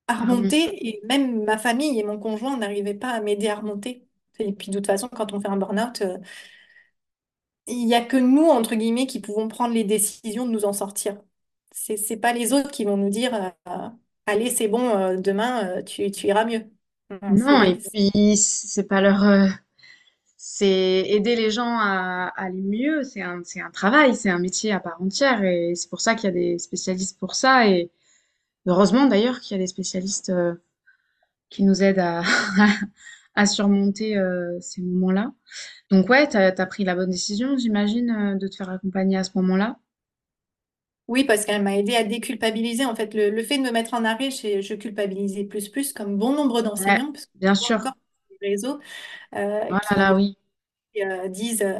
[0.08, 0.54] à Ah, remonte.
[0.54, 0.88] remonter.
[0.88, 4.08] Et même ma famille et mon conjoint n'arrivaient pas à m'aider à remonter.
[4.40, 6.18] Et puis de toute façon, quand on fait un burn-out, euh,
[7.66, 10.72] il n'y a que nous, entre guillemets, qui pouvons prendre les décisions de nous en
[10.72, 11.20] sortir.
[11.72, 13.34] C'est, c'est pas les autres qui vont nous dire
[13.68, 13.88] euh,
[14.26, 16.64] allez, c'est bon, euh, demain, tu, tu iras mieux.
[17.28, 19.24] Non, et puis c'est pas leur,
[20.36, 23.02] c'est aider les gens à, à aller mieux.
[23.04, 26.24] C'est un, un travail, c'est un métier à part entière, et c'est pour ça qu'il
[26.26, 27.68] y a des spécialistes pour ça.
[27.68, 27.90] Et
[28.66, 30.32] heureusement d'ailleurs qu'il y a des spécialistes
[31.50, 32.22] qui nous aident à,
[33.34, 35.32] à surmonter euh, ces moments-là.
[35.90, 39.24] Donc ouais, t'as, t'as pris la bonne décision, j'imagine, euh, de te faire accompagner à
[39.24, 39.78] ce moment-là.
[41.08, 42.84] Oui, parce qu'elle m'a aidé à déculpabiliser.
[42.84, 45.92] En fait, le, le fait de me mettre en arrêt, je, je culpabilisais plus plus,
[45.92, 47.94] comme bon nombre Ouais, d'enseignants, que bien moi encore, sûr.
[48.40, 48.78] réseaux
[49.34, 50.14] euh, Oh là là,
[50.94, 51.78] qui euh, disent euh,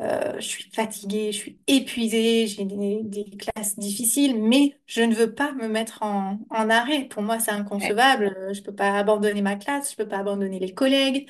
[0.00, 5.14] euh, je suis fatiguée, je suis épuisée, j'ai des, des classes difficiles, mais je ne
[5.14, 7.06] veux pas me mettre en, en arrêt.
[7.08, 8.36] Pour moi, c'est inconcevable.
[8.52, 11.28] Je ne peux pas abandonner ma classe, je ne peux pas abandonner les collègues,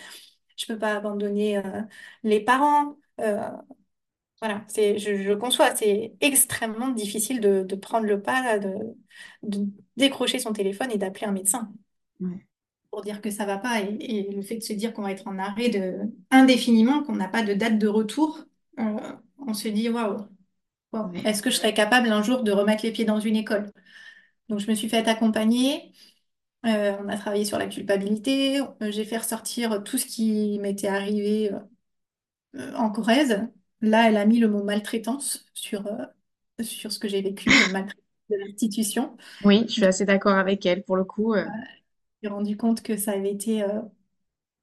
[0.57, 1.83] je ne peux pas abandonner euh,
[2.25, 2.97] les parents.
[4.41, 8.75] Voilà, c'est, je, je conçois, c'est extrêmement difficile de, de prendre le pas, de,
[9.43, 9.67] de
[9.97, 11.71] décrocher son téléphone et d'appeler un médecin
[12.21, 12.47] ouais,
[12.91, 13.81] pour dire que ça va pas.
[13.83, 13.97] Et,
[14.29, 15.99] et le fait de se dire qu'on va être en arrêt de,
[16.31, 18.45] indéfiniment, qu'on n'a pas de date de retour,
[18.79, 18.85] euh,
[19.47, 20.19] on se dit waouh,
[21.25, 23.71] est-ce que je serais capable un jour de remettre les pieds dans une école?
[24.49, 25.93] Donc je me suis fait accompagner.
[26.67, 28.61] euh, on a travaillé sur la culpabilité.
[28.61, 31.53] euh, J'ai fait ressortir tout ce qui m'était arrivé
[32.57, 33.49] euh, en Corrèze.
[33.81, 36.05] Là, elle a mis le mot maltraitance sur, euh,
[36.63, 39.17] sur ce que j'ai vécu, le maltraitance de l'institution.
[39.43, 40.83] Oui, je suis assez d'accord avec elle.
[40.85, 41.35] Pour le coup,
[42.23, 43.83] j'ai rendu compte que ça avait été euh,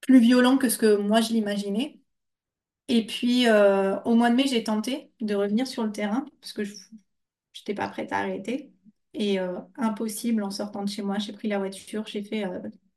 [0.01, 1.99] plus violent que ce que moi je l'imaginais.
[2.89, 6.53] Et puis, euh, au mois de mai, j'ai tenté de revenir sur le terrain parce
[6.53, 6.74] que je
[7.60, 8.72] n'étais pas prête à arrêter.
[9.14, 12.45] Et euh, impossible, en sortant de chez moi, j'ai pris la voiture, j'ai fait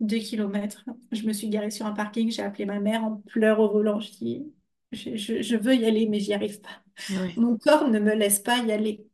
[0.00, 0.84] deux kilomètres.
[1.12, 4.00] Je me suis garée sur un parking, j'ai appelé ma mère en pleurs au volant.
[4.00, 4.54] Je dis,
[4.92, 6.82] je, je- je veux y aller, mais j'y arrive pas.
[7.36, 9.06] Mon corps ne me laisse pas y aller.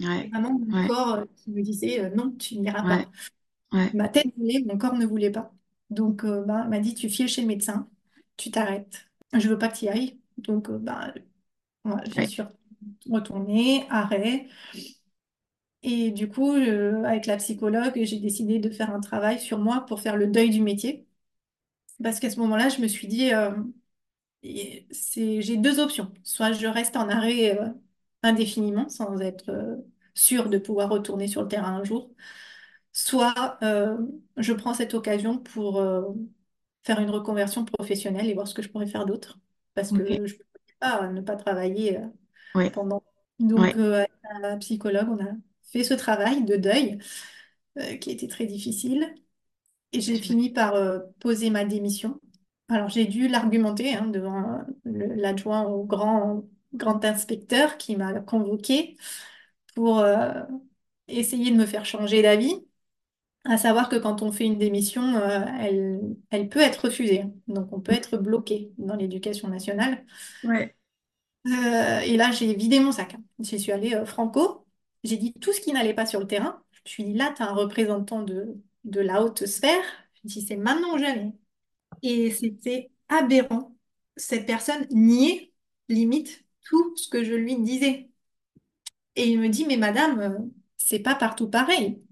[0.00, 3.10] Ouais, vraiment mon ouais, corps qui me disait, euh, non, tu n'iras ouais, pas.
[3.72, 5.52] Ouais, Ma tête voulait, mon corps ne voulait pas.
[5.90, 7.88] Donc, euh, bah, elle m'a dit, tu files chez le médecin,
[8.36, 9.08] tu t'arrêtes.
[9.32, 10.20] Je veux pas que tu y ailles.
[10.38, 11.12] Donc, euh, bah,
[11.84, 12.28] voilà, ouais.
[12.28, 12.42] suis
[13.10, 14.48] retournée, arrêt.
[15.82, 19.86] Et du coup, euh, avec la psychologue, j'ai décidé de faire un travail sur moi
[19.86, 21.06] pour faire le deuil du métier.
[22.02, 23.52] Parce qu'à ce moment-là, je me suis dit, euh,
[24.44, 26.12] et c'est, j'ai deux options.
[26.24, 27.68] Soit je reste en arrêt euh,
[28.22, 29.76] indéfiniment sans être euh,
[30.14, 32.10] sûre de pouvoir retourner sur le terrain un jour.
[32.92, 33.96] Soit euh,
[34.36, 36.02] je prends cette occasion pour euh,
[36.82, 39.38] faire une reconversion professionnelle et voir ce que je pourrais faire d'autre.
[39.74, 40.44] Parce que je ne peux
[40.80, 42.06] pas ne pas travailler euh,
[42.54, 43.02] Ouais, pendant.
[43.38, 43.74] Donc, ouais.
[43.74, 44.10] avec
[44.42, 45.28] la psychologue, on a
[45.62, 46.98] fait ce travail de deuil
[48.00, 49.14] qui était très difficile.
[49.92, 50.74] Et j'ai fini par
[51.20, 52.20] poser ma démission.
[52.68, 58.96] Alors, j'ai dû l'argumenter hein, devant l'adjoint au grand, grand inspecteur qui m'a convoqué
[59.74, 60.42] pour euh,
[61.08, 62.66] essayer de me faire changer d'avis.
[63.44, 67.24] À savoir que quand on fait une démission, euh, elle, elle peut être refusée.
[67.46, 70.04] Donc, on peut être bloqué dans l'éducation nationale.
[70.42, 70.74] Ouais.
[71.46, 73.16] Euh, et là, j'ai vidé mon sac.
[73.38, 74.66] J'y suis allée euh, franco.
[75.04, 76.62] J'ai dit tout ce qui n'allait pas sur le terrain.
[76.72, 79.82] Je me suis dit, là, tu as un représentant de, de la haute sphère.
[80.14, 81.32] Je dis, c'est maintenant ou jamais.
[82.02, 83.76] Et c'était aberrant.
[84.16, 85.52] Cette personne niait
[85.88, 88.10] limite tout ce que je lui disais.
[89.16, 92.02] Et il me dit, mais madame, c'est pas partout pareil.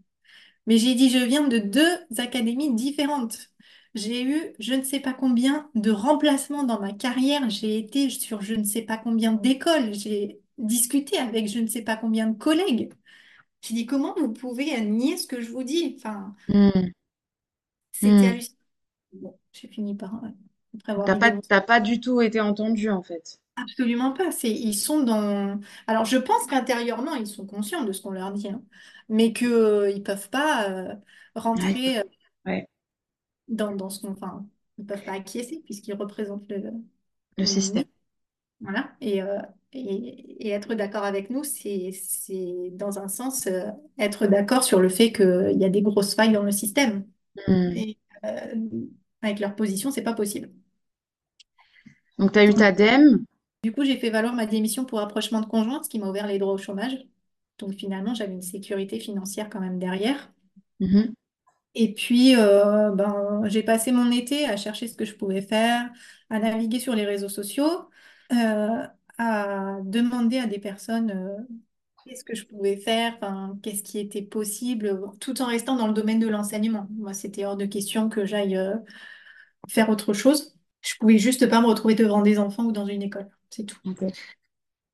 [0.66, 3.50] Mais j'ai dit, je viens de deux académies différentes.
[3.94, 7.48] J'ai eu je ne sais pas combien de remplacements dans ma carrière.
[7.48, 9.94] J'ai été sur je ne sais pas combien d'écoles.
[9.94, 12.92] J'ai discuté avec je ne sais pas combien de collègues.
[13.62, 15.94] J'ai dit, comment vous pouvez nier ce que je vous dis?
[15.98, 16.90] Enfin, Hmm,
[17.92, 18.24] c'était hmm.
[18.24, 18.56] hallucinant.
[19.12, 20.28] Bon, j'ai fini par, euh,
[20.76, 23.40] après avoir T'as pas, t'as pas du tout été entendu en fait.
[23.56, 24.30] Absolument pas.
[24.32, 25.58] C'est, ils sont dans...
[25.86, 28.62] Alors, je pense qu'intérieurement, ils sont conscients de ce qu'on leur dit, hein,
[29.08, 30.94] mais qu'ils ne peuvent pas euh,
[31.56, 31.98] Ouais, rentrer.
[31.98, 32.02] euh,
[32.46, 32.68] ouais.
[33.48, 34.46] dans, dans ce qu'on, enfin,
[34.78, 36.72] ils ne peuvent pas acquiescer puisqu'ils représentent le-
[37.38, 37.84] Le système.
[38.60, 38.94] Voilà.
[39.00, 39.38] Et, euh,
[39.72, 43.66] et, et être d'accord avec nous, c'est, c'est dans un sens euh,
[43.98, 47.06] être d'accord sur le fait qu'il y a des grosses failles dans le système.
[47.46, 47.76] Hmm.
[47.76, 48.54] Et euh,
[49.22, 50.50] avec leur position, c'est pas possible.
[52.18, 53.24] Donc, t'as eu Donc, ta DEM.
[53.62, 56.26] Du coup, j'ai fait valoir ma démission pour rapprochement de conjoint, ce qui m'a ouvert
[56.26, 56.96] les droits au chômage.
[57.58, 60.32] Donc finalement, j'avais une sécurité financière quand même derrière.
[60.80, 61.14] Mhm.
[61.74, 65.90] Et puis, euh, ben, j'ai passé mon été à chercher ce que je pouvais faire,
[66.30, 67.90] à naviguer sur les réseaux sociaux,
[68.32, 68.86] euh,
[69.18, 71.42] à demander à des personnes euh,
[72.04, 75.94] qu'est-ce que je pouvais faire, enfin, qu'est-ce qui était possible, tout en restant dans le
[75.94, 76.86] domaine de l'enseignement.
[76.96, 78.76] Moi, c'était hors de question que j'aille euh,
[79.68, 80.56] faire autre chose.
[80.82, 83.78] Je pouvais juste pas me retrouver devant des enfants ou dans une école, c'est tout.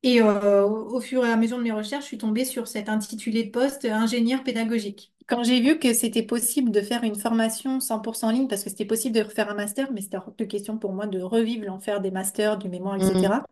[0.02, 2.88] Et euh, au fur et à mesure de mes recherches, je suis tombée sur cet
[2.88, 5.12] intitulé de poste ingénieur pédagogique.
[5.28, 8.70] Quand j'ai vu que c'était possible de faire une formation 100% en ligne, parce que
[8.70, 11.64] c'était possible de refaire un master, mais c'était hors de question pour moi de revivre
[11.66, 13.44] l'enfer des masters, du mémoire, etc.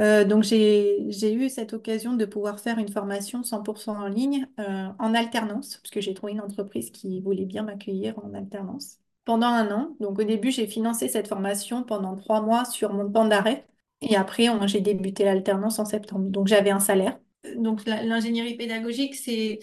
[0.00, 4.46] Euh, donc j'ai, j'ai eu cette occasion de pouvoir faire une formation 100% en ligne
[4.60, 8.98] euh, en alternance, parce que j'ai trouvé une entreprise qui voulait bien m'accueillir en alternance.
[9.24, 13.10] Pendant un an, donc au début j'ai financé cette formation pendant trois mois sur mon
[13.10, 13.66] temps d'arrêt.
[14.02, 16.26] Et après, j'ai débuté l'alternance en septembre.
[16.30, 17.18] Donc, j'avais un salaire.
[17.56, 19.60] Donc, l'ingénierie pédagogique, c'est,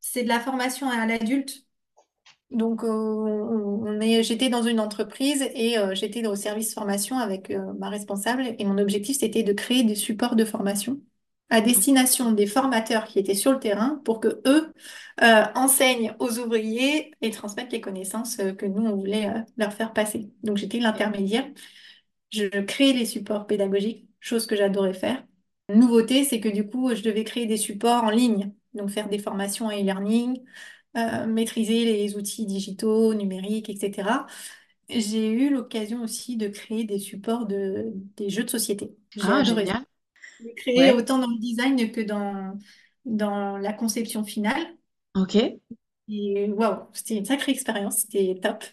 [0.00, 1.66] c'est de la formation à l'adulte
[2.50, 7.18] Donc, euh, on, on est, j'étais dans une entreprise et euh, j'étais au service formation
[7.18, 8.54] avec euh, ma responsable.
[8.58, 11.00] Et mon objectif, c'était de créer des supports de formation
[11.50, 14.72] à destination des formateurs qui étaient sur le terrain pour que eux
[15.22, 19.72] euh, enseignent aux ouvriers et transmettent les connaissances euh, que nous, on voulait euh, leur
[19.72, 20.30] faire passer.
[20.42, 21.44] Donc, j'étais l'intermédiaire.
[22.32, 25.24] Je créais les supports pédagogiques, chose que j'adorais faire.
[25.68, 29.18] Nouveauté, c'est que du coup, je devais créer des supports en ligne, donc faire des
[29.18, 30.42] formations en e-learning,
[30.96, 34.26] euh, maîtriser les outils digitaux, numériques, etc.
[34.88, 38.96] J'ai eu l'occasion aussi de créer des supports de, des jeux de société.
[39.16, 39.84] J'ai Ah, adoré génial.
[40.40, 40.92] J'ai créé Ouais.
[40.92, 42.58] autant dans le design que dans,
[43.06, 44.76] dans la conception finale.
[45.14, 45.60] Ok.
[46.08, 48.64] Et waouh, c'était une sacrée expérience, c'était top.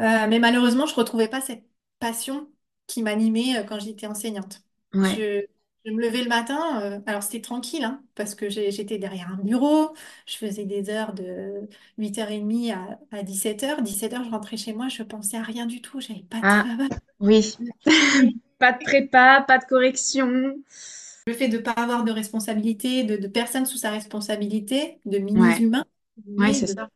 [0.00, 1.64] Euh, mais malheureusement, je retrouvais pas cette
[1.98, 2.50] passion
[2.88, 4.62] qui m'animait euh, quand j'étais enseignante.
[4.94, 5.18] Ouais.
[5.18, 5.46] Je,
[5.86, 9.38] je me levais le matin, euh, alors c'était tranquille, hein, parce que j'étais derrière un
[9.38, 9.94] bureau,
[10.26, 11.68] je faisais des heures de
[11.98, 13.82] 8h30 à, à 17h.
[13.82, 16.64] 17h, je rentrais chez moi, je pensais à rien du tout, j'avais pas de Ah,
[16.64, 16.90] travail.
[17.20, 17.58] oui.
[18.58, 20.56] Pas de prépa, pas de correction.
[21.26, 25.18] Le fait de ne pas avoir de responsabilité, de, de personnes sous sa responsabilité, de
[25.18, 25.84] mini-humains,
[26.38, 26.88] Ouais, de ça.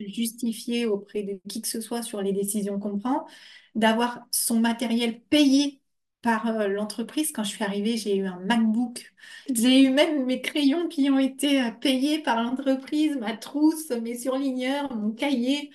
[0.00, 3.26] Justifier auprès de qui que ce soit sur les décisions qu'on prend,
[3.74, 5.80] d'avoir son matériel payé
[6.22, 7.32] par euh, l'entreprise.
[7.32, 9.12] Quand je suis arrivée, j'ai eu un MacBook.
[9.54, 14.16] J'ai eu même mes crayons qui ont été euh, payés par l'entreprise, ma trousse, mes
[14.18, 15.70] surligneurs, mon cahier.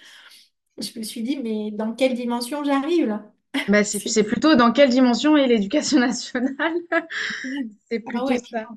[0.80, 3.32] Je me suis dit, mais dans quelle dimension j'arrive là?
[3.68, 6.74] Bah, c'est plutôt dans quelle dimension est l'éducation nationale?
[7.90, 8.68] C'est Ah plutôt ouais, ça.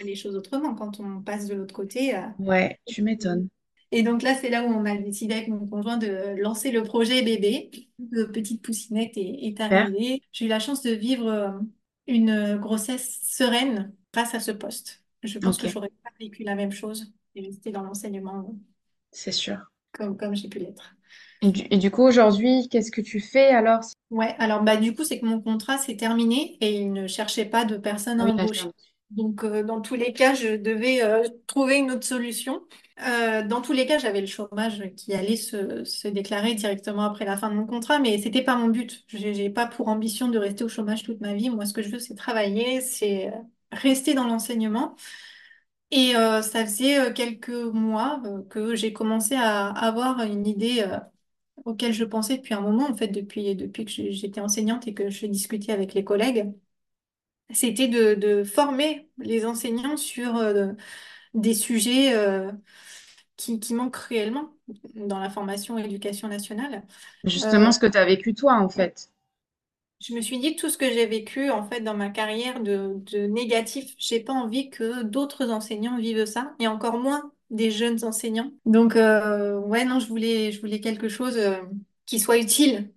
[0.00, 2.16] les choses autrement quand on passe de l'autre côté.
[2.16, 3.48] euh, Ouais, tu m'étonnes.
[3.96, 6.82] Et donc là, c'est là où on a décidé avec mon conjoint de lancer le
[6.82, 7.70] projet bébé.
[8.10, 10.22] Le petite poussinette est, est arrivée.
[10.32, 11.50] J'ai eu la chance de vivre euh,
[12.08, 15.04] une grossesse sereine grâce à ce poste.
[15.22, 18.56] Je pense Ok, que j'aurais pas vécu la même chose et rester dans l'enseignement
[19.12, 19.56] c'est sûr.
[19.92, 20.96] comme, comme j'ai pu l'être.
[21.42, 23.82] Et du, et du coup, aujourd'hui, qu'est-ce que tu fais alors?
[24.10, 27.44] Ouais, alors bah du coup, c'est que mon contrat s'est terminé et il ne cherchait
[27.46, 28.70] pas de personnes Ah à oui, embaucher.
[29.10, 32.66] Donc, euh, dans tous les cas, je devais euh, trouver une autre solution.
[33.06, 37.36] Euh, dans tous les cas, j'avais le chômage qui allait se, déclarer directement après la
[37.36, 39.04] fin de mon contrat, mais c'était pas mon but.
[39.08, 41.48] J'ai pas pour ambition de rester au chômage toute ma vie.
[41.50, 43.32] Moi, ce que je veux, c'est travailler, c'est
[43.70, 44.96] rester dans l'enseignement.
[45.90, 50.84] Et ça faisait quelques mois que j'ai commencé à avoir une idée
[51.64, 55.10] auquel je pensais depuis un moment, en fait, depuis, depuis que j'étais enseignante et que
[55.10, 56.52] je discutais avec les collègues.
[57.52, 60.72] C'était de, de former les enseignants sur euh,
[61.34, 62.52] des sujets euh,
[63.36, 64.54] qui, qui manquent réellement
[64.94, 66.86] dans la formation et éducation nationale.
[67.24, 69.10] Justement, Euh, ce que tu as vécu toi, en fait.
[70.00, 72.94] je me suis dit, tout ce que j'ai vécu en fait dans ma carrière de,
[73.12, 78.04] de négatif, j'ai pas envie que d'autres enseignants vivent ça, et encore moins des jeunes
[78.04, 78.52] enseignants.
[78.66, 81.56] Donc, euh, ouais, non, je voulais, je voulais quelque chose euh,
[82.06, 82.92] qui soit utile,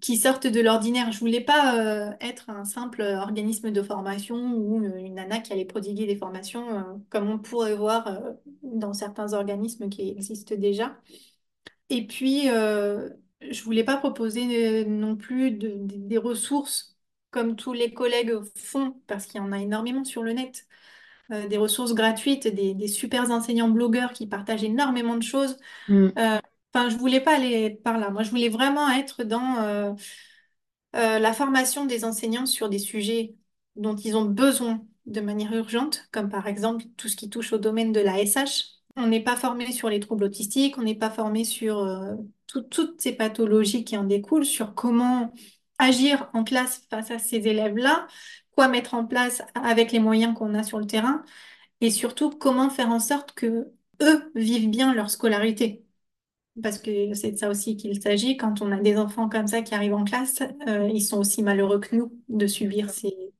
[0.00, 1.12] qui sorte de l'ordinaire.
[1.12, 1.78] Je voulais pas
[2.10, 6.16] euh, être un simple organisme de formation ou une, une nana qui allait prodiguer des
[6.16, 8.32] formations euh, comme on pourrait voir euh,
[8.62, 10.96] dans certains organismes qui existent déjà.
[11.90, 16.96] Et puis, je voulais pas proposer non plus de- de- des ressources
[17.30, 20.66] comme tous les collègues font, parce qu'il y en a énormément sur le net,
[21.30, 25.58] des ressources gratuites, des, des super enseignants blogueurs qui partagent énormément de choses.
[25.88, 26.12] Hmm.
[26.74, 28.10] Enfin, je voulais pas aller par là.
[28.10, 29.92] Moi, je voulais vraiment être dans euh,
[30.96, 33.34] euh, la formation des enseignants sur des sujets
[33.76, 37.58] dont ils ont besoin de manière urgente, comme par exemple tout ce qui touche au
[37.58, 38.64] domaine de la SH.
[38.96, 42.14] On n'est pas formé sur les troubles autistiques, on n'est pas formé sur euh,
[42.46, 45.32] tout- toutes ces pathologies qui en découlent, sur comment
[45.78, 48.06] agir en classe face à ces élèves-là,
[48.54, 51.24] quoi mettre en place avec les moyens qu'on a sur le terrain,
[51.82, 55.81] et surtout comment faire en sorte que eux vivent bien leur scolarité.
[56.62, 58.36] Parce que c'est de ça aussi qu'il s'agit.
[58.36, 61.42] Quand on a des enfants comme ça qui arrivent en classe, euh, ils sont aussi
[61.42, 63.32] malheureux que nous de subir ces,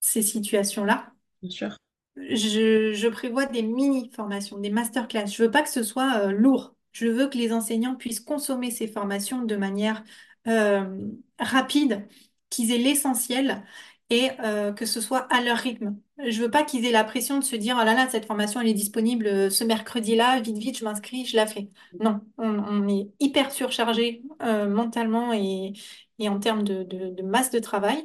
[0.00, 1.12] ces situations-là.
[1.42, 1.76] bien sûr.
[2.16, 5.26] Je, je prévois des mini-formations, des masterclass.
[5.28, 6.74] Je veux pas que ce soit euh, lourd.
[6.92, 10.04] Je veux que les enseignants puissent consommer ces formations de manière
[10.48, 11.08] euh,
[11.38, 12.06] rapide,
[12.50, 13.64] qu'ils aient l'essentiel
[14.10, 14.30] et
[14.76, 15.96] que ce soit à leur rythme.
[16.18, 18.60] Je veux pas qu'ils aient la pression de se dire, oh là là, cette formation,
[18.60, 21.68] elle est disponible euh, ce mercredi-là, vite, vite, je m'inscris, je la fais.
[21.98, 25.72] Non, on, est hyper surchargé euh, mentalement et,
[26.20, 27.96] et en termes de, de masse de travail.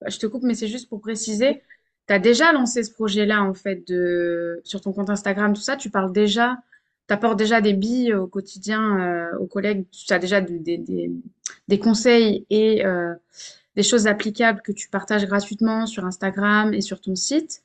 [0.00, 1.62] Bah, Je te coupe, mais c'est juste pour préciser,
[2.06, 4.60] tu as déjà lancé ce projet-là, en fait, de...
[4.62, 6.58] sur ton compte Instagram, tout ça, tu parles déjà,
[7.08, 10.78] tu apportes déjà des billes au quotidien euh, aux collègues, tu as déjà de- des,
[10.78, 11.10] des,
[11.66, 12.84] des conseils et
[13.76, 17.62] des choses applicables que tu partages gratuitement sur Instagram et sur ton site.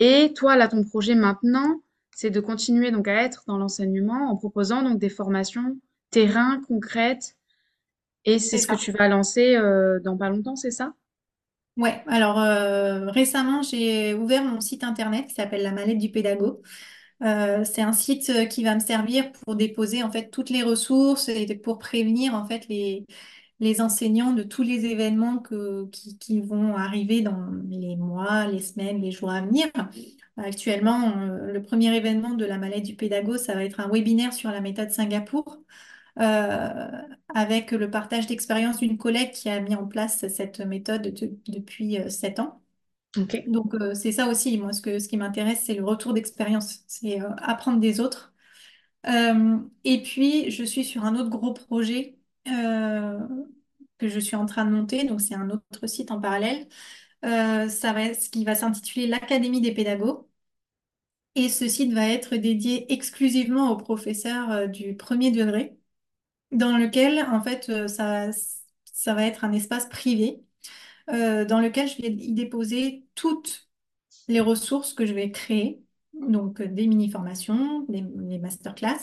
[0.00, 1.80] Et toi, là, ton projet maintenant,
[2.14, 5.76] c'est de continuer donc à être dans l'enseignement en proposant donc des formations
[6.10, 7.36] terrain, concrète,
[8.24, 10.92] et c'est ce que tu vas lancer euh, dans pas longtemps, c'est ça?
[11.76, 16.60] Ouais, alors euh, récemment, j'ai ouvert mon site internet qui s'appelle La Mallette du Pédago.
[17.22, 21.28] Euh, c'est un site qui va me servir pour déposer en fait toutes les ressources
[21.28, 23.06] et pour prévenir en fait les,
[23.60, 28.60] les enseignants de tous les événements que, qui, qui vont arriver dans les mois, les
[28.60, 29.66] semaines, les jours à venir.
[30.36, 34.50] Actuellement, le premier événement de la Mallette du Pédago, ça va être un webinaire sur
[34.50, 35.58] la méthode Singapour
[36.20, 36.88] euh,
[37.34, 41.98] avec le partage d'expérience d'une collègue qui a mis en place cette méthode de- depuis
[42.00, 42.62] euh, sept ans.
[43.46, 46.80] Donc, euh, c'est ça aussi, moi, ce que, ce qui m'intéresse, c'est le retour d'expérience,
[46.86, 48.34] c'est euh, apprendre des autres.
[49.08, 52.17] Euh, et puis, je suis sur un autre gros projet
[53.98, 56.68] que je suis en train de monter, donc c'est un autre site en parallèle.
[57.24, 60.24] Euh, ça va, ce qui va s'intituler l'Académie des pédagogues.
[61.34, 65.78] Et ce site va être dédié exclusivement aux professeurs euh, du premier degré
[66.52, 68.30] dans lequel, en fait, euh, ça,
[68.92, 70.42] ça va être un espace privé
[71.08, 73.68] dans lequel je vais y déposer toutes
[74.28, 75.82] les ressources que je vais créer.
[76.14, 78.98] Donc, des mini-formations, des, des masterclass.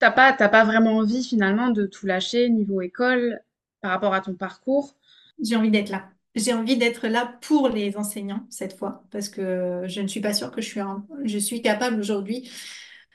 [0.00, 3.42] T'as pas, t'as pas vraiment envie finalement de tout lâcher niveau école
[3.82, 4.96] par rapport à ton parcours?
[5.42, 6.10] J'ai envie d'être là.
[6.36, 10.34] J'ai envie d'être là pour les enseignants cette fois, parce que je ne suis pas
[10.34, 12.50] sûre que je suis, un- je suis capable aujourd'hui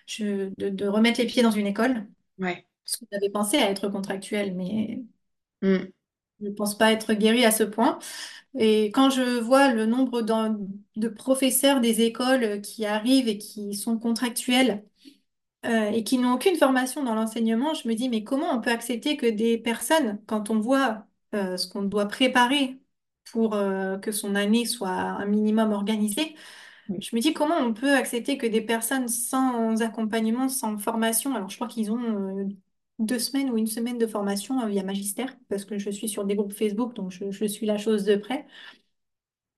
[0.07, 2.07] je- de, de remettre les pieds dans une école.
[2.39, 2.65] Ouais.
[2.85, 5.03] Parce que j'avais pensé à être contractuelle, mais
[5.61, 5.91] Mm.
[6.41, 7.99] je ne pense pas être guérie à ce point.
[8.59, 13.97] Et quand je vois le nombre de professeurs des écoles qui arrivent et qui sont
[13.99, 14.83] contractuels
[15.65, 18.71] euh, et qui n'ont aucune formation dans l'enseignement, je me dis, mais comment on peut
[18.71, 22.79] accepter que des personnes, quand on voit euh, ce qu'on doit préparer
[23.31, 26.35] pour euh, que son année soit un minimum organisée,
[26.99, 31.49] je me dis, comment on peut accepter que des personnes sans accompagnement, sans formation, alors
[31.49, 32.49] je crois qu'ils ont
[32.99, 36.35] deux semaines ou une semaine de formation via Magistère, parce que je suis sur des
[36.35, 38.45] groupes Facebook, donc je je suis la chose de près.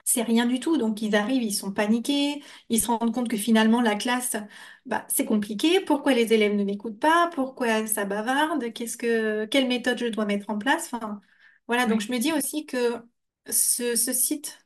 [0.09, 0.77] C'est rien du tout.
[0.77, 4.37] Donc, ils arrivent, ils sont paniqués, ils se rendent compte que finalement, la classe,
[4.85, 5.81] bah, c'est compliqué.
[5.81, 7.29] Pourquoi les élèves ne m'écoutent pas?
[7.33, 8.71] Pourquoi ça bavarde?
[8.73, 10.93] Qu'est-ce que, quelle méthode je dois mettre en place?
[10.93, 11.19] Enfin,
[11.67, 11.85] voilà.
[11.87, 13.01] Donc, je me dis aussi que
[13.49, 14.65] ce, ce site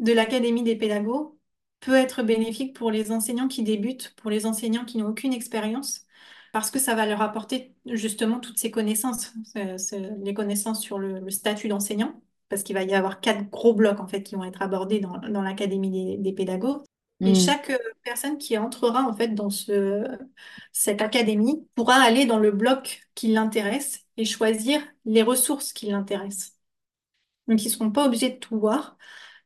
[0.00, 1.32] de l'Académie des pédagogues
[1.80, 6.06] peut être bénéfique pour les enseignants qui débutent, pour les enseignants qui n'ont aucune expérience,
[6.52, 9.76] parce que ça va leur apporter justement toutes ces connaissances, euh,
[10.22, 12.20] les connaissances sur le le statut d'enseignant
[12.52, 15.16] parce qu'il va y avoir quatre gros blocs en fait qui vont être abordés dans,
[15.20, 16.82] dans l'Académie des, des pédagogues.
[17.24, 17.34] Et Mm.
[17.34, 20.04] chaque euh, personne qui entrera en fait dans ce,
[20.70, 26.58] cette académie pourra aller dans le bloc qui l'intéresse et choisir les ressources qui l'intéressent.
[27.48, 28.98] Donc ils ne seront pas obligés de tout voir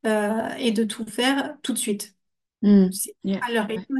[0.06, 2.16] euh, et de tout faire tout de suite.
[2.62, 2.90] Mm.
[2.90, 3.40] C'est Yeah.
[3.48, 3.96] à leur rythme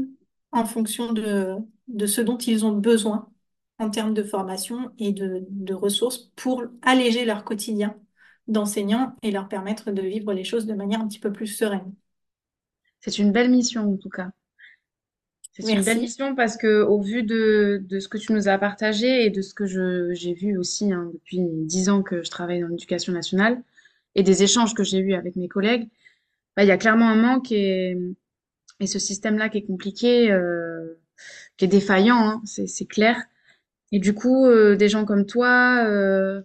[0.52, 1.57] en fonction de,
[1.88, 3.30] de ce dont ils ont besoin
[3.78, 7.96] en termes de formation et de, de ressources pour alléger leur quotidien
[8.49, 11.94] d'enseignant et leur permettre de vivre les choses de manière un petit peu plus sereine.
[13.01, 14.30] C'est une belle mission en tout cas.
[15.53, 18.59] C'est une belle mission parce que au vu de, de ce que tu nous as
[18.59, 19.64] partagé et de ce que
[20.12, 23.62] j'ai vu aussi hein, depuis dix ans que je travaille dans l'éducation nationale
[24.14, 25.88] et des échanges que j'ai eus avec mes collègues,
[26.57, 27.97] bah, il y a clairement un manque et,
[28.80, 30.99] et ce système-là qui est compliqué, euh,
[31.57, 33.16] qui est défaillant, hein, c'est, c'est clair.
[33.92, 36.42] Et du coup, euh, des gens comme toi euh,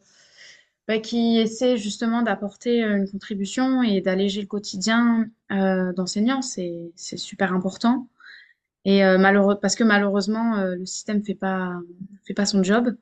[0.92, 6.92] bah, qui essaient justement d'apporter euh, une contribution et d'alléger le quotidien euh, d'enseignants, c'est,
[6.98, 8.10] super important.
[8.84, 11.80] Et euh, malheureux, parce que malheureusement, le système fait pas,
[12.26, 12.94] fait pas son job.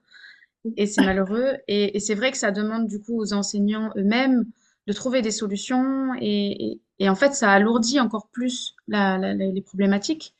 [0.78, 1.56] Et c'est malheureux.
[1.68, 4.46] Et, c'est vrai que ça demande du coup aux enseignants eux-mêmes
[4.86, 6.12] de trouver des solutions.
[6.22, 10.36] Et, en fait, ça alourdit encore plus les problématiques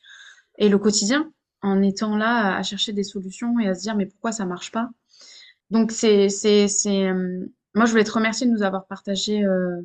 [0.56, 1.32] et le quotidien
[1.62, 4.70] en étant là à chercher des solutions et à se dire mais pourquoi ça marche
[4.70, 4.90] pas?
[5.70, 9.76] Donc c'est, c'est, c'est, euh, moi je voulais te remercier de nous avoir partagé euh,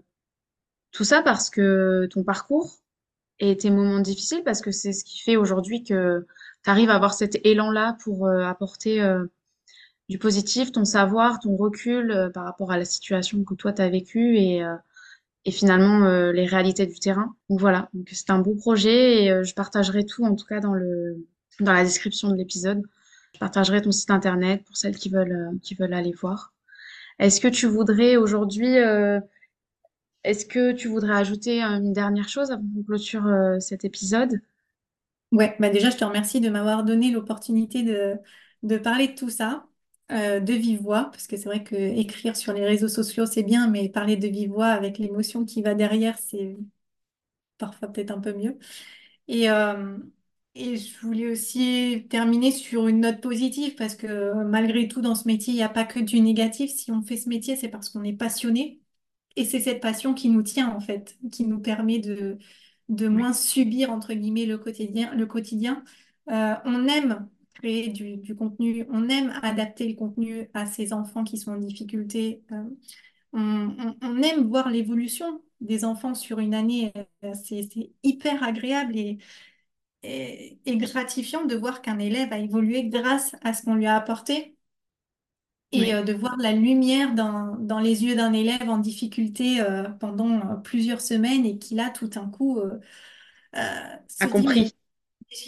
[0.91, 2.79] tout ça parce que ton parcours
[3.39, 6.25] et tes moments difficiles parce que c'est ce qui fait aujourd'hui que
[6.63, 9.25] tu arrives à avoir cet élan-là pour euh, apporter euh,
[10.09, 13.89] du positif, ton savoir, ton recul par rapport à la situation que toi tu as
[13.89, 14.63] vécue et,
[15.45, 17.35] et finalement les réalités du terrain.
[17.49, 20.75] Donc voilà, donc c'est un beau projet et je partagerai tout en tout cas dans
[20.75, 21.25] le
[21.59, 22.83] dans la description de l'épisode.
[23.35, 26.55] Je partagerai ton site internet pour celles qui veulent euh, qui veulent aller voir.
[27.19, 29.19] Est-ce que tu voudrais aujourd'hui euh,
[30.25, 33.23] est-ce que tu voudrais ajouter euh, une dernière chose avant qu'on clôture
[33.61, 34.41] cet épisode?
[35.31, 38.17] Ouais, bah déjà, je te remercie de m'avoir donné l'opportunité de,
[38.63, 39.67] de parler de tout ça,
[40.09, 43.67] de vive voix, parce que c'est vrai que écrire sur les réseaux sociaux, c'est bien,
[43.69, 46.57] mais parler de vive voix avec l'émotion qui va derrière, c'est
[47.57, 48.57] parfois peut-être un peu mieux.
[49.27, 49.97] Et, euh,
[50.57, 55.27] Et je voulais aussi terminer sur une note positive parce que malgré tout, dans ce
[55.27, 56.71] métier, il n'y a pas que du négatif.
[56.71, 58.79] Si on fait ce métier, c'est parce qu'on est passionné.
[59.35, 62.37] Et c'est cette passion qui nous tient, en fait, qui nous permet de,
[62.89, 65.13] de moins subir, entre guillemets, le quotidien.
[65.15, 65.83] Le quotidien.
[66.31, 71.23] Euh, on aime créer du, du contenu, on aime adapter le contenu à ces enfants
[71.25, 72.43] qui sont en difficulté.
[72.51, 72.63] Euh,
[73.33, 73.39] on,
[73.79, 76.91] on- on aime voir l'évolution des enfants sur une année.
[77.23, 79.17] Euh, C'est, c'est hyper agréable et,
[80.65, 84.55] et gratifiant de voir qu'un élève a évolué grâce à ce qu'on lui a apporté
[85.71, 89.59] et oui, euh, de voir la lumière dans, dans les yeux d'un élève en difficulté
[89.59, 92.61] euh, pendant euh, plusieurs semaines et qui là, tout d'un coup,
[93.53, 94.73] a compris.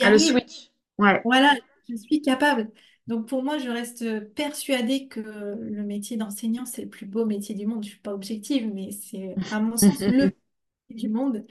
[0.03, 0.72] le switch.
[0.97, 1.55] Ouais, Voilà,
[1.89, 2.70] je suis capable.
[3.08, 7.55] Donc pour moi, je reste persuadée que le métier d'enseignant, c'est le plus beau métier
[7.55, 7.84] du monde.
[7.84, 10.26] Je suis pas objective, mais c'est à mon sens le
[10.89, 11.45] métier du monde.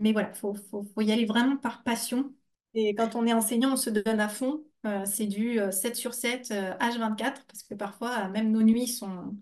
[0.00, 2.34] Mais voilà, faut, faut, faut y aller vraiment par passion.
[2.74, 4.64] Et quand on est enseignant, on se donne à fond.
[4.86, 8.62] Euh, c'est du euh, 7 sur 7, euh, H24, parce que parfois, euh, même nos
[8.62, 9.36] nuits sont,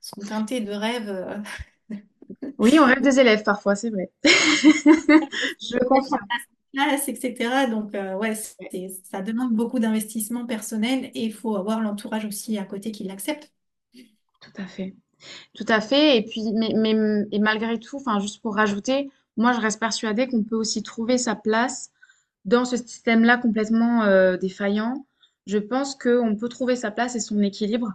[0.00, 1.08] sont teintées de rêves.
[1.10, 1.38] euh,
[2.58, 4.10] Oui, on rêve des élèves parfois, c'est vrai.
[5.60, 6.26] Je confirme.
[6.74, 7.66] classe, etc.
[7.66, 8.34] Donc, euh, ouais,
[9.04, 13.52] ça demande beaucoup d'investissement personnel et il faut avoir l'entourage aussi à côté qui l'accepte.
[14.40, 14.94] Tout à fait.
[15.54, 16.16] Tout à fait.
[16.18, 16.94] Et puis, mais, mais
[17.32, 21.18] et malgré tout, enfin, juste pour rajouter, moi, je reste persuadée qu'on peut aussi trouver
[21.18, 21.90] sa place
[22.44, 25.06] dans ce système-là complètement euh, défaillant.
[25.46, 27.92] Je pense qu'on peut trouver sa place et son équilibre,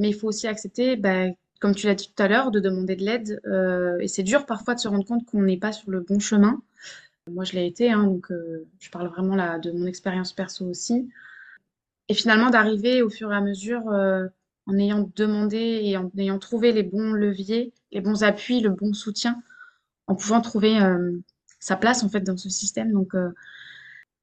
[0.00, 1.26] mais il faut aussi accepter, bah,
[1.60, 3.40] comme tu l'as dit tout à l'heure, de demander de l'aide.
[3.46, 6.18] euh, et c'est dur parfois de se rendre compte qu'on n'est pas sur le bon
[6.18, 6.62] chemin.
[7.30, 10.64] Moi, je l'ai été, hein, donc euh, je parle vraiment là de mon expérience perso
[10.64, 11.10] aussi.
[12.08, 13.82] Et finalement, d'arriver au fur et à mesure,
[14.68, 18.94] en ayant demandé et en ayant trouvé les bons leviers, les bons appuis, le bon
[18.94, 19.42] soutien,
[20.08, 21.18] en pouvant trouver euh,
[21.60, 22.92] sa place en fait dans ce système.
[22.92, 23.30] Donc, euh,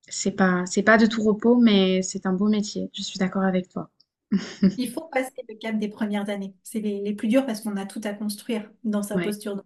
[0.08, 2.90] c'est pas, c'est pas de tout repos, mais c'est un beau métier.
[2.94, 3.90] Je suis d'accord avec toi.
[4.78, 6.56] Il faut passer le cap des premières années.
[6.64, 9.64] C'est les, les plus durs parce qu'on a tout à construire dans sa Ouais, posture.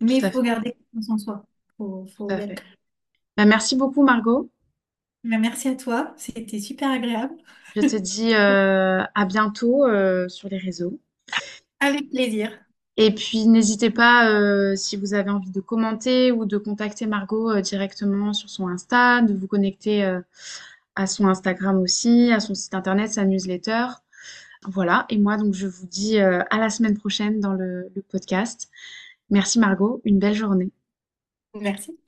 [0.00, 1.46] Mais il faut fait, garder confiance en soi.
[1.78, 2.28] Faut, faut.
[3.36, 4.50] Bah, merci beaucoup, Margot.
[5.24, 6.14] Mais Merci à toi.
[6.16, 7.34] C'était super agréable.
[7.76, 10.98] Je te dis euh, à bientôt euh, sur les réseaux.
[11.78, 12.50] Avec plaisir.
[12.96, 17.50] Et puis, n'hésitez pas, euh, si vous avez envie de commenter ou de contacter Margot
[17.50, 20.20] euh, directement sur son Insta, de vous connecter euh,
[20.94, 23.86] à son Instagram aussi, à son site internet, sa newsletter.
[24.66, 25.06] Voilà.
[25.10, 28.70] Et moi, donc, je vous dis à la semaine prochaine dans le podcast.
[29.30, 30.70] Merci Margot, une belle journée.
[31.60, 31.98] Merci.